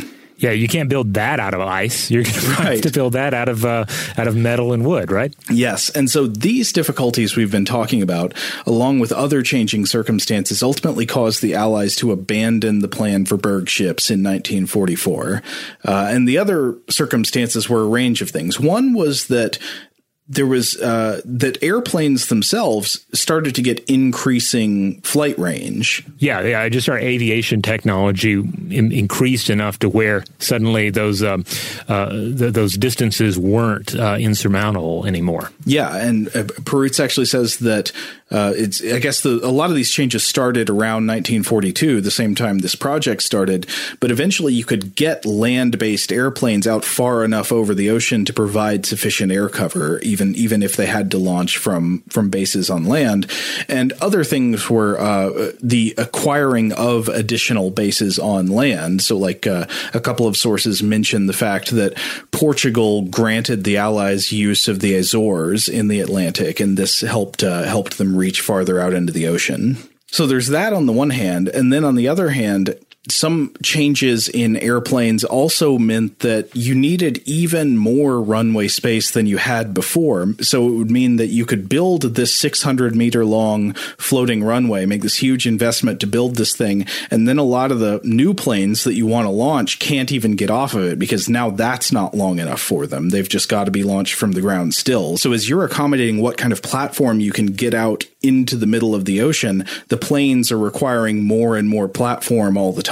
[0.42, 2.10] Yeah, you can't build that out of ice.
[2.10, 2.42] You're going right.
[2.42, 3.86] to have to build that out of uh,
[4.18, 5.36] out of metal and wood, right?
[5.52, 8.34] Yes, and so these difficulties we've been talking about,
[8.66, 13.70] along with other changing circumstances, ultimately caused the Allies to abandon the plan for Berg
[13.70, 15.44] ships in 1944.
[15.86, 18.60] Uh, and the other circumstances were a range of things.
[18.60, 19.60] One was that
[20.32, 26.06] there was uh, that airplanes themselves started to get increasing flight range.
[26.20, 26.70] Yeah, yeah.
[26.70, 31.44] Just our aviation technology in, increased enough to where suddenly those um,
[31.90, 35.52] uh, th- those distances weren't uh, insurmountable anymore.
[35.66, 37.92] Yeah, and uh, Perutz actually says that
[38.32, 42.36] uh, it's I guess the, a lot of these changes started around 1942, the same
[42.36, 43.68] time this project started.
[44.00, 48.86] But eventually, you could get land-based airplanes out far enough over the ocean to provide
[48.86, 53.30] sufficient air cover, even even if they had to launch from from bases on land.
[53.68, 59.02] And other things were uh, the acquiring of additional bases on land.
[59.02, 61.98] So, like uh, a couple of sources mention the fact that
[62.32, 67.64] Portugal granted the Allies use of the Azores in the Atlantic, and this helped uh,
[67.64, 69.78] helped them reach farther out into the ocean.
[70.08, 71.48] So there's that on the one hand.
[71.48, 72.76] And then on the other hand,
[73.10, 79.38] some changes in airplanes also meant that you needed even more runway space than you
[79.38, 80.36] had before.
[80.42, 85.02] So it would mean that you could build this 600 meter long floating runway, make
[85.02, 86.86] this huge investment to build this thing.
[87.10, 90.36] And then a lot of the new planes that you want to launch can't even
[90.36, 93.10] get off of it because now that's not long enough for them.
[93.10, 95.18] They've just got to be launched from the ground still.
[95.18, 98.94] So as you're accommodating what kind of platform you can get out into the middle
[98.94, 102.91] of the ocean, the planes are requiring more and more platform all the time.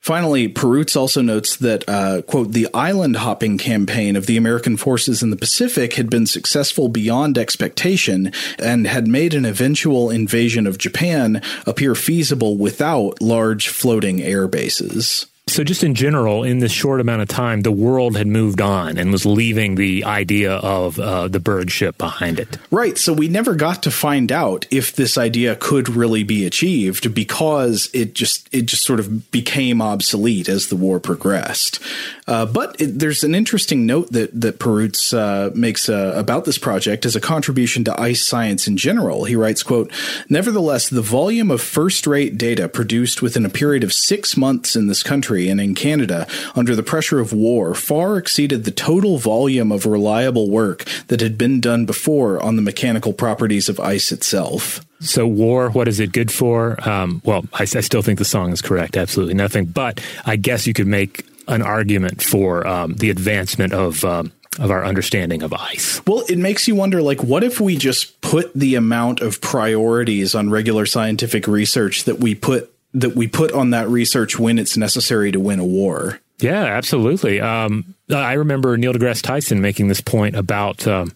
[0.00, 5.22] Finally, Perutz also notes that, uh, quote, the island hopping campaign of the American forces
[5.22, 10.78] in the Pacific had been successful beyond expectation and had made an eventual invasion of
[10.78, 15.26] Japan appear feasible without large floating air bases.
[15.48, 18.98] So, just in general, in this short amount of time, the world had moved on
[18.98, 22.58] and was leaving the idea of uh, the berg ship behind it.
[22.70, 22.98] Right.
[22.98, 27.88] So, we never got to find out if this idea could really be achieved because
[27.94, 31.80] it just it just sort of became obsolete as the war progressed.
[32.26, 36.58] Uh, but it, there's an interesting note that that Perutz uh, makes uh, about this
[36.58, 39.24] project as a contribution to ice science in general.
[39.24, 39.90] He writes, "quote
[40.28, 45.02] Nevertheless, the volume of first-rate data produced within a period of six months in this
[45.02, 46.26] country." And in Canada
[46.56, 51.38] under the pressure of war far exceeded the total volume of reliable work that had
[51.38, 54.84] been done before on the mechanical properties of ice itself.
[55.00, 56.76] So, war, what is it good for?
[56.88, 58.96] Um, well, I, I, still think the song is correct.
[58.96, 59.66] Absolutely nothing.
[59.66, 64.04] But I guess you could make an argument for um, the advancement of.
[64.04, 66.04] Um, of our understanding of ice.
[66.04, 70.34] Well, it makes you wonder like what if we just put the amount of priorities
[70.34, 74.76] on regular scientific research that we put that we put on that research when it's
[74.76, 76.20] necessary to win a war.
[76.38, 77.40] Yeah, absolutely.
[77.40, 80.86] Um, I remember Neil deGrasse Tyson making this point about.
[80.86, 81.12] Um,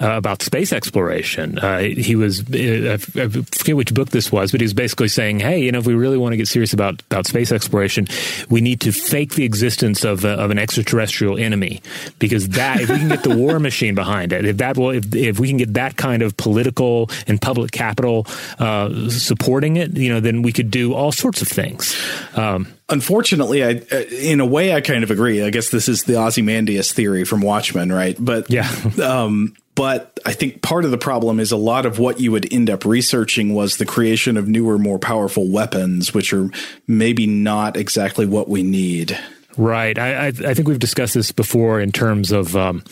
[0.00, 1.58] uh, about space exploration.
[1.58, 5.40] Uh, he was, uh, I forget which book this was, but he was basically saying,
[5.40, 8.06] hey, you know, if we really want to get serious about, about space exploration,
[8.48, 11.82] we need to fake the existence of, a, of an extraterrestrial enemy
[12.18, 15.14] because that, if we can get the war machine behind it, if that will, if,
[15.14, 18.26] if we can get that kind of political and public capital
[18.58, 21.96] uh, supporting it, you know, then we could do all sorts of things.
[22.34, 25.44] Um, Unfortunately, I, uh, in a way, I kind of agree.
[25.44, 28.16] I guess this is the Ozymandias theory from Watchmen, right?
[28.18, 28.68] But yeah,
[29.02, 32.52] um, but I think part of the problem is a lot of what you would
[32.52, 36.50] end up researching was the creation of newer, more powerful weapons, which are
[36.86, 39.18] maybe not exactly what we need.
[39.56, 39.98] Right.
[39.98, 42.84] I, I, I think we've discussed this before in terms of um,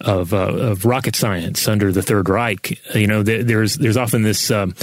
[0.00, 2.78] of, uh, of rocket science under the Third Reich.
[2.94, 4.50] You know, there's there's often this.
[4.50, 4.74] Um,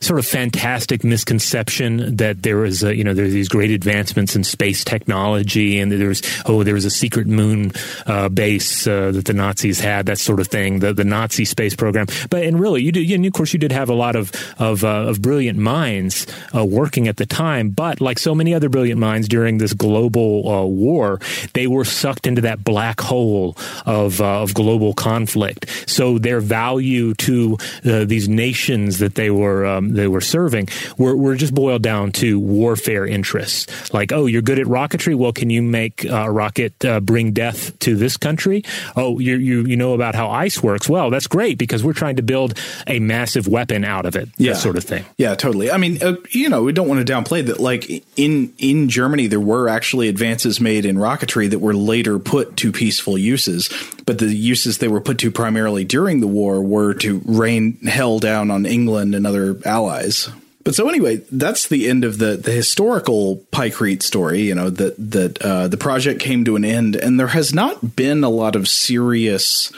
[0.00, 4.44] sort of fantastic misconception that there was, a, you know, there's these great advancements in
[4.44, 7.72] space technology, and there's oh, there was a secret moon
[8.06, 11.76] uh, base uh, that the Nazis had, that sort of thing, the the Nazi space
[11.76, 12.06] program.
[12.30, 14.84] But and really, you did, and of course, you did have a lot of of,
[14.84, 17.70] uh, of brilliant minds uh, working at the time.
[17.70, 21.20] But like so many other brilliant minds during this global uh, war,
[21.52, 24.20] they were sucked into that black hole of
[24.50, 25.66] of global conflict.
[25.88, 31.36] So their value to these nations that they were um, they were serving were, were
[31.36, 33.92] just boiled down to warfare interests.
[33.92, 35.14] Like, oh, you're good at rocketry.
[35.14, 38.64] Well, can you make a rocket uh, bring death to this country?
[38.96, 40.88] Oh, you you you know about how ice works.
[40.88, 44.28] Well, that's great because we're trying to build a massive weapon out of it.
[44.36, 45.04] Yeah, sort of thing.
[45.16, 45.70] Yeah, totally.
[45.70, 47.60] I mean, uh, you know, we don't want to downplay that.
[47.60, 52.56] Like in in Germany, there were actually advances made in rocketry that were later put
[52.58, 53.68] to peaceful uses,
[54.10, 58.18] but the uses they were put to primarily during the war were to rain hell
[58.18, 60.28] down on England and other allies.
[60.64, 64.40] But so anyway, that's the end of the the historical Pykrete story.
[64.40, 67.94] You know that that uh, the project came to an end, and there has not
[67.94, 69.70] been a lot of serious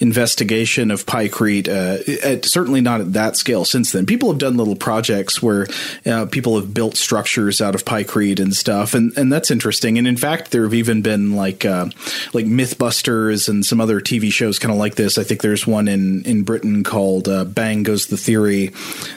[0.00, 4.06] investigation of Pykrete, uh, certainly not at that scale since then.
[4.06, 5.66] People have done little projects where
[6.06, 9.98] uh, people have built structures out of Pykrete and stuff, and, and that's interesting.
[9.98, 11.86] And in fact, there have even been like uh,
[12.32, 15.18] like MythBusters and some other TV shows kind of like this.
[15.18, 18.72] I think there's one in in Britain called uh, Bang Goes the Theory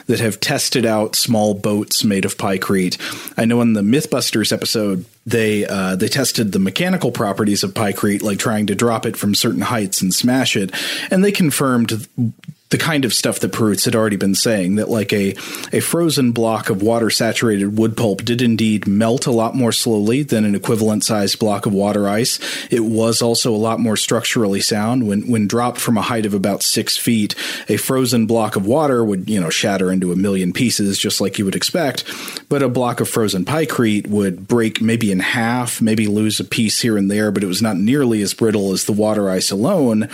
[0.06, 2.98] that have tested out small boats made of Pykrete.
[3.38, 8.22] I know in the MythBusters episode, they uh, they tested the mechanical properties of Pykrete,
[8.22, 10.72] like trying to drop it from certain heights and smash it,
[11.10, 12.06] and they confirmed
[12.72, 15.32] the kind of stuff that Perutz had already been saying that like a
[15.72, 20.22] a frozen block of water saturated wood pulp did indeed melt a lot more slowly
[20.22, 22.40] than an equivalent sized block of water ice.
[22.70, 26.32] It was also a lot more structurally sound when when dropped from a height of
[26.32, 27.34] about six feet.
[27.68, 31.38] A frozen block of water would you know shatter into a million pieces just like
[31.38, 32.04] you would expect,
[32.48, 36.80] but a block of frozen pykrete would break maybe in half, maybe lose a piece
[36.80, 40.08] here and there, but it was not nearly as brittle as the water ice alone.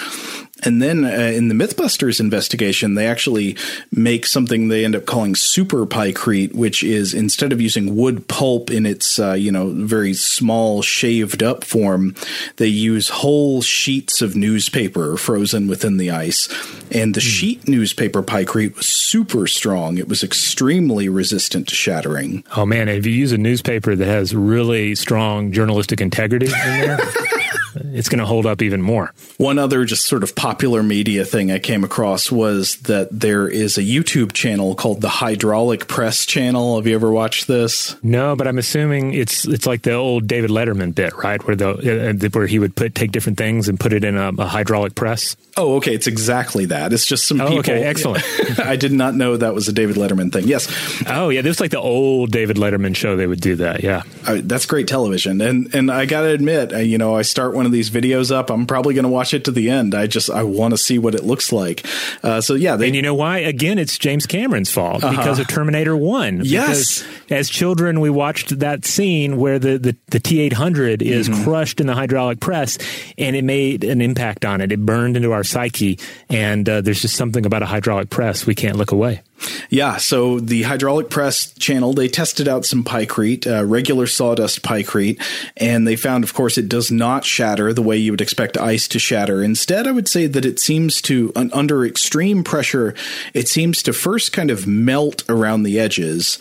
[0.64, 3.56] And then uh, in the Mythbusters investigation, they actually
[3.92, 8.70] make something they end up calling super pykrete, which is instead of using wood pulp
[8.70, 12.14] in its uh, you know very small shaved up form,
[12.56, 16.48] they use whole sheets of newspaper frozen within the ice.
[16.90, 17.24] And the mm.
[17.24, 19.98] sheet newspaper pykrete was super strong.
[19.98, 22.44] It was extremely resistant to shattering.
[22.56, 26.98] Oh man, if you use a newspaper that has really strong journalistic integrity in there.
[27.84, 29.12] it's going to hold up even more.
[29.36, 33.78] One other just sort of popular media thing I came across was that there is
[33.78, 36.76] a YouTube channel called the Hydraulic Press Channel.
[36.76, 37.96] Have you ever watched this?
[38.02, 41.44] No, but I'm assuming it's it's like the old David Letterman bit, right?
[41.46, 44.28] Where the uh, where he would put take different things and put it in a,
[44.38, 45.36] a hydraulic press.
[45.56, 45.92] Oh, okay.
[45.92, 46.92] It's exactly that.
[46.92, 47.58] It's just some oh, people.
[47.60, 48.24] Okay, excellent.
[48.60, 50.46] I did not know that was a David Letterman thing.
[50.46, 50.68] Yes.
[51.08, 51.42] Oh, yeah.
[51.42, 53.16] This was like the old David Letterman show.
[53.16, 53.82] They would do that.
[53.82, 54.02] Yeah.
[54.24, 55.40] Uh, that's great television.
[55.40, 58.30] And and I got to admit, uh, you know, I start one of these videos
[58.34, 58.50] up.
[58.50, 59.94] I'm probably going to watch it to the end.
[59.94, 61.86] I just I want to see what it looks like.
[62.22, 62.76] Uh, so yeah.
[62.76, 63.38] They, and you know why?
[63.38, 65.16] Again, it's James Cameron's fault uh-huh.
[65.16, 66.40] because of Terminator One.
[66.42, 67.04] Yes.
[67.30, 71.44] as children, we watched that scene where the the, the T800 is mm-hmm.
[71.44, 72.78] crushed in the hydraulic press,
[73.16, 74.72] and it made an impact on it.
[74.72, 75.98] It burned into our psyche
[76.28, 79.22] and uh, there's just something about a hydraulic press we can't look away.
[79.70, 85.20] Yeah, so the hydraulic press channel they tested out some pykrete, uh, regular sawdust pykrete,
[85.56, 88.88] and they found, of course, it does not shatter the way you would expect ice
[88.88, 89.42] to shatter.
[89.42, 92.94] Instead, I would say that it seems to, under extreme pressure,
[93.34, 96.38] it seems to first kind of melt around the edges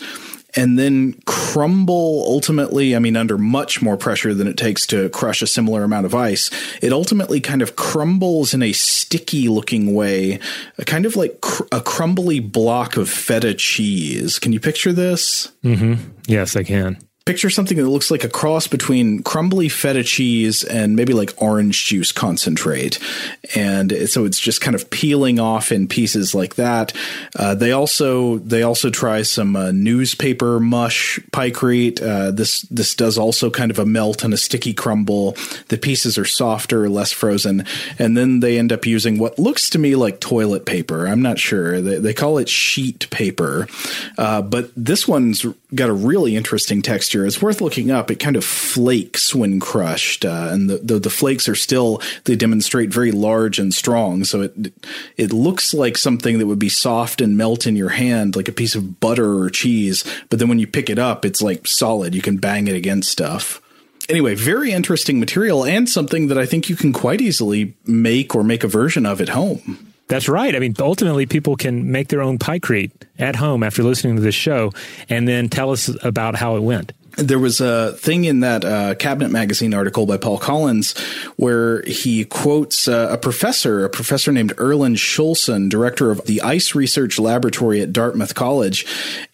[0.56, 5.42] and then crumble ultimately, I mean, under much more pressure than it takes to crush
[5.42, 6.50] a similar amount of ice,
[6.82, 10.40] it ultimately kind of crumbles in a sticky looking way,
[10.86, 14.38] kind of like cr- a crumbly block of feta cheese.
[14.38, 15.52] Can you picture this?
[15.62, 16.12] Mm-hmm.
[16.26, 16.98] Yes, I can
[17.28, 21.84] picture something that looks like a cross between crumbly feta cheese and maybe like orange
[21.84, 22.98] juice concentrate.
[23.54, 26.94] And so it's just kind of peeling off in pieces like that.
[27.38, 32.00] Uh, they also they also try some uh, newspaper mush pykrete.
[32.00, 35.36] Uh, this this does also kind of a melt and a sticky crumble.
[35.68, 37.66] The pieces are softer, less frozen,
[37.98, 41.06] and then they end up using what looks to me like toilet paper.
[41.06, 41.82] I'm not sure.
[41.82, 43.68] They, they call it sheet paper,
[44.16, 47.26] uh, but this one's got a really interesting texture.
[47.26, 48.10] It's worth looking up.
[48.10, 52.36] It kind of flakes when crushed, uh, and the, the, the flakes are still they
[52.36, 54.24] demonstrate very large and strong.
[54.24, 54.72] So it
[55.16, 58.52] it looks like something that would be soft and melt in your hand, like a
[58.52, 60.04] piece of butter or cheese.
[60.30, 62.14] But then when you pick it up, it's like solid.
[62.14, 63.60] You can bang it against stuff.
[64.08, 68.42] Anyway, very interesting material and something that I think you can quite easily make or
[68.42, 69.87] make a version of at home.
[70.08, 70.54] That's right.
[70.54, 74.34] I mean, ultimately, people can make their own pykrete at home after listening to this
[74.34, 74.72] show
[75.08, 78.94] and then tell us about how it went there was a thing in that uh,
[78.94, 80.96] Cabinet Magazine article by Paul Collins
[81.36, 86.74] where he quotes uh, a professor, a professor named Erland Schulson, director of the Ice
[86.74, 88.86] Research Laboratory at Dartmouth College.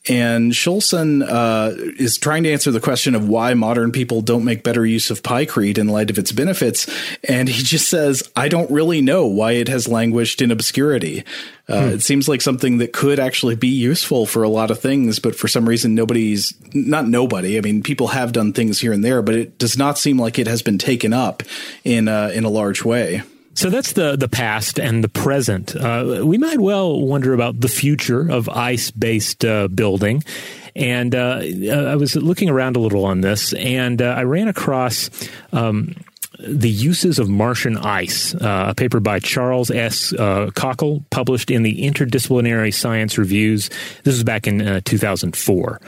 [0.06, 4.62] And Schulson uh, is trying to answer the question of why modern people don't make
[4.62, 6.86] better use of pykrete in light of its benefits.
[7.26, 11.24] And he just says, I don't really know why it has languished in obscurity.
[11.68, 11.89] Uh, hmm.
[11.94, 15.35] It seems like something that could actually be useful for a lot of things, but
[15.35, 17.56] for some reason, nobody's not nobody.
[17.56, 20.39] I mean, people have done things here and there, but it does not seem like
[20.39, 21.43] it has been taken up
[21.82, 23.22] in uh, in a large way.
[23.55, 25.74] So that's the the past and the present.
[25.76, 30.22] Uh, we might well wonder about the future of ice based uh, building.
[30.76, 31.40] And uh,
[31.72, 35.09] I was looking around a little on this, and uh, I ran across.
[35.52, 35.94] Um,
[36.36, 40.12] the Uses of Martian Ice, uh, a paper by Charles S.
[40.12, 43.68] Uh, Cockell, published in the Interdisciplinary Science Reviews.
[44.02, 45.81] This was back in uh, 2004.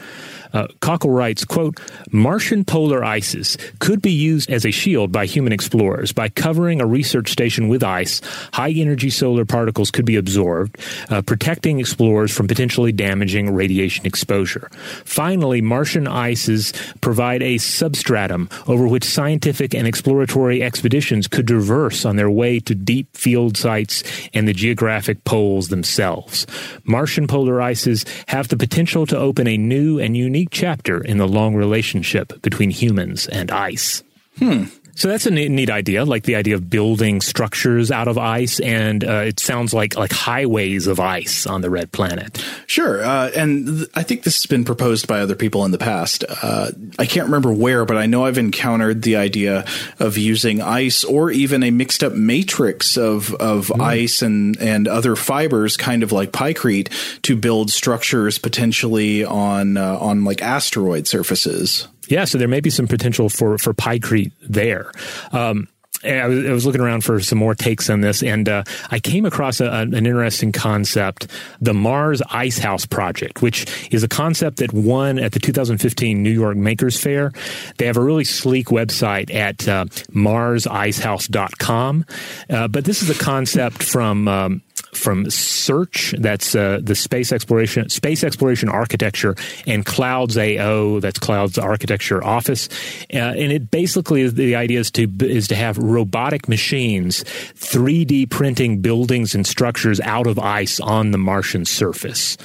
[0.53, 5.53] Uh, Cockell writes, quote, Martian polar ices could be used as a shield by human
[5.53, 6.13] explorers.
[6.13, 8.21] By covering a research station with ice,
[8.53, 10.79] high energy solar particles could be absorbed,
[11.11, 14.69] uh, protecting explorers from potentially damaging radiation exposure.
[15.05, 22.17] Finally, Martian ices provide a substratum over which scientific and exploratory expeditions could traverse on
[22.17, 24.03] their way to deep field sites
[24.33, 26.47] and the geographic poles themselves.
[26.85, 31.17] Martian polar ices have the potential to open a new and unique unique chapter in
[31.17, 34.03] the long relationship between humans and ice.
[34.39, 34.65] Hmm.
[34.97, 38.61] So that's a neat, neat, idea, like the idea of building structures out of ice,
[38.61, 42.43] and uh, it sounds like like highways of ice on the red planet.
[42.67, 45.77] Sure, uh, and th- I think this has been proposed by other people in the
[45.77, 46.25] past.
[46.43, 49.67] Uh, I can't remember where, but I know I've encountered the idea
[49.99, 53.83] of using ice or even a mixed up matrix of of mm.
[53.83, 56.89] ice and and other fibers, kind of like pykrete,
[57.21, 61.87] to build structures potentially on uh, on like asteroid surfaces.
[62.09, 64.91] Yeah, so there may be some potential for for pykrete there.
[65.33, 65.69] Um,
[66.05, 68.99] I was, I was, looking around for some more takes on this, and uh, I
[68.99, 71.27] came across a, an interesting concept,
[71.61, 76.31] the Mars Ice House Project, which is a concept that won at the 2015 New
[76.31, 77.33] York Makers Faire.
[77.79, 82.05] They have a really sleek website at uh, marsicehouse.com,
[82.51, 84.63] uh, but this is a concept from um,
[84.97, 89.37] from Search, that's uh, the space exploration space exploration architecture,
[89.67, 92.69] and Clouds AO, that's Clouds Architecture Office,
[93.13, 97.25] uh, and it basically the idea is to is to have robotic machines
[97.55, 102.37] 3D printing buildings and structures out of ice on the Martian surface,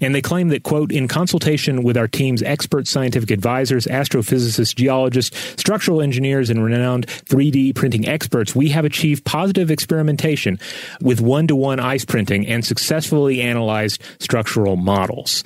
[0.00, 5.36] and they claim that quote in consultation with our team's expert scientific advisors, astrophysicists, geologists,
[5.60, 10.58] structural engineers, and renowned 3D printing experts, we have achieved positive experimentation
[11.00, 15.42] with one to one ice printing and successfully analyzed structural models.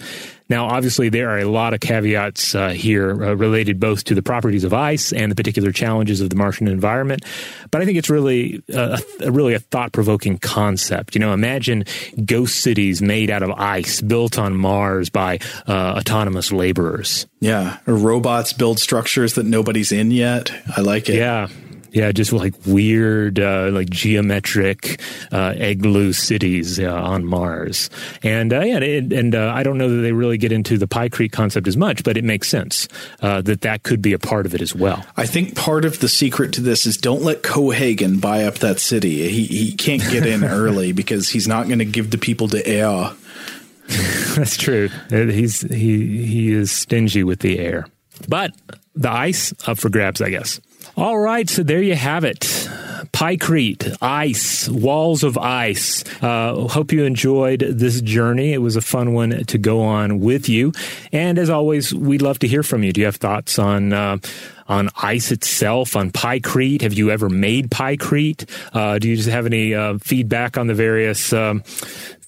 [0.48, 4.22] Now, obviously, there are a lot of caveats uh, here uh, related both to the
[4.22, 7.24] properties of ice and the particular challenges of the Martian environment.
[7.70, 11.14] But I think it's really a, a really a thought provoking concept.
[11.14, 11.84] You know, imagine
[12.24, 17.26] ghost cities made out of ice built on Mars by uh, autonomous laborers.
[17.38, 20.50] Yeah, or robots build structures that nobody's in yet.
[20.76, 21.14] I like it.
[21.14, 21.46] Yeah.
[21.92, 25.00] Yeah, just like weird, uh, like geometric
[25.32, 27.90] uh, igloo cities uh, on Mars,
[28.22, 30.86] and uh, yeah, and, and uh, I don't know that they really get into the
[30.86, 32.86] pykrete concept as much, but it makes sense
[33.22, 35.04] uh, that that could be a part of it as well.
[35.16, 38.78] I think part of the secret to this is don't let Cohaagen buy up that
[38.78, 39.28] city.
[39.28, 42.64] He he can't get in early because he's not going to give the people the
[42.66, 43.10] air.
[44.36, 44.88] That's true.
[45.10, 47.88] He's he he is stingy with the air,
[48.28, 48.52] but
[48.94, 50.60] the ice up for grabs, I guess.
[50.96, 52.40] All right, so there you have it.
[53.12, 56.04] Pykrete, ice, walls of ice.
[56.22, 58.52] Uh, hope you enjoyed this journey.
[58.52, 60.72] It was a fun one to go on with you.
[61.12, 62.92] And as always, we'd love to hear from you.
[62.92, 64.18] Do you have thoughts on uh,
[64.68, 66.82] on ice itself, on Pykrete?
[66.82, 68.48] Have you ever made Pykrete?
[68.72, 71.62] Uh, do you just have any uh, feedback on the various um,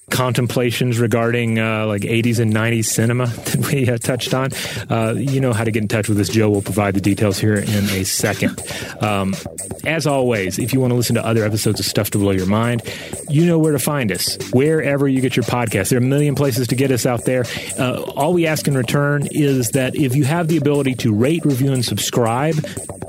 [0.09, 4.49] contemplations regarding uh, like 80s and 90s cinema that we uh, touched on,
[4.89, 6.29] uh, you know how to get in touch with us.
[6.29, 8.61] Joe will provide the details here in a second.
[9.01, 9.35] Um,
[9.85, 12.45] as always, if you want to listen to other episodes of Stuff to Blow Your
[12.45, 12.81] Mind,
[13.29, 14.37] you know where to find us.
[14.51, 17.45] Wherever you get your podcast, there are a million places to get us out there.
[17.77, 21.45] Uh, all we ask in return is that if you have the ability to rate,
[21.45, 22.55] review, and subscribe,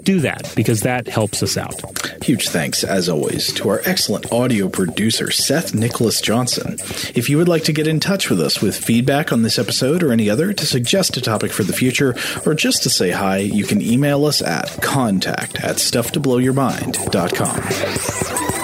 [0.05, 1.75] do that because that helps us out.
[2.23, 6.75] Huge thanks, as always, to our excellent audio producer, Seth Nicholas Johnson.
[7.15, 10.03] If you would like to get in touch with us with feedback on this episode
[10.03, 12.15] or any other, to suggest a topic for the future,
[12.47, 18.64] or just to say hi, you can email us at contact at stufftoblowyourmind.com.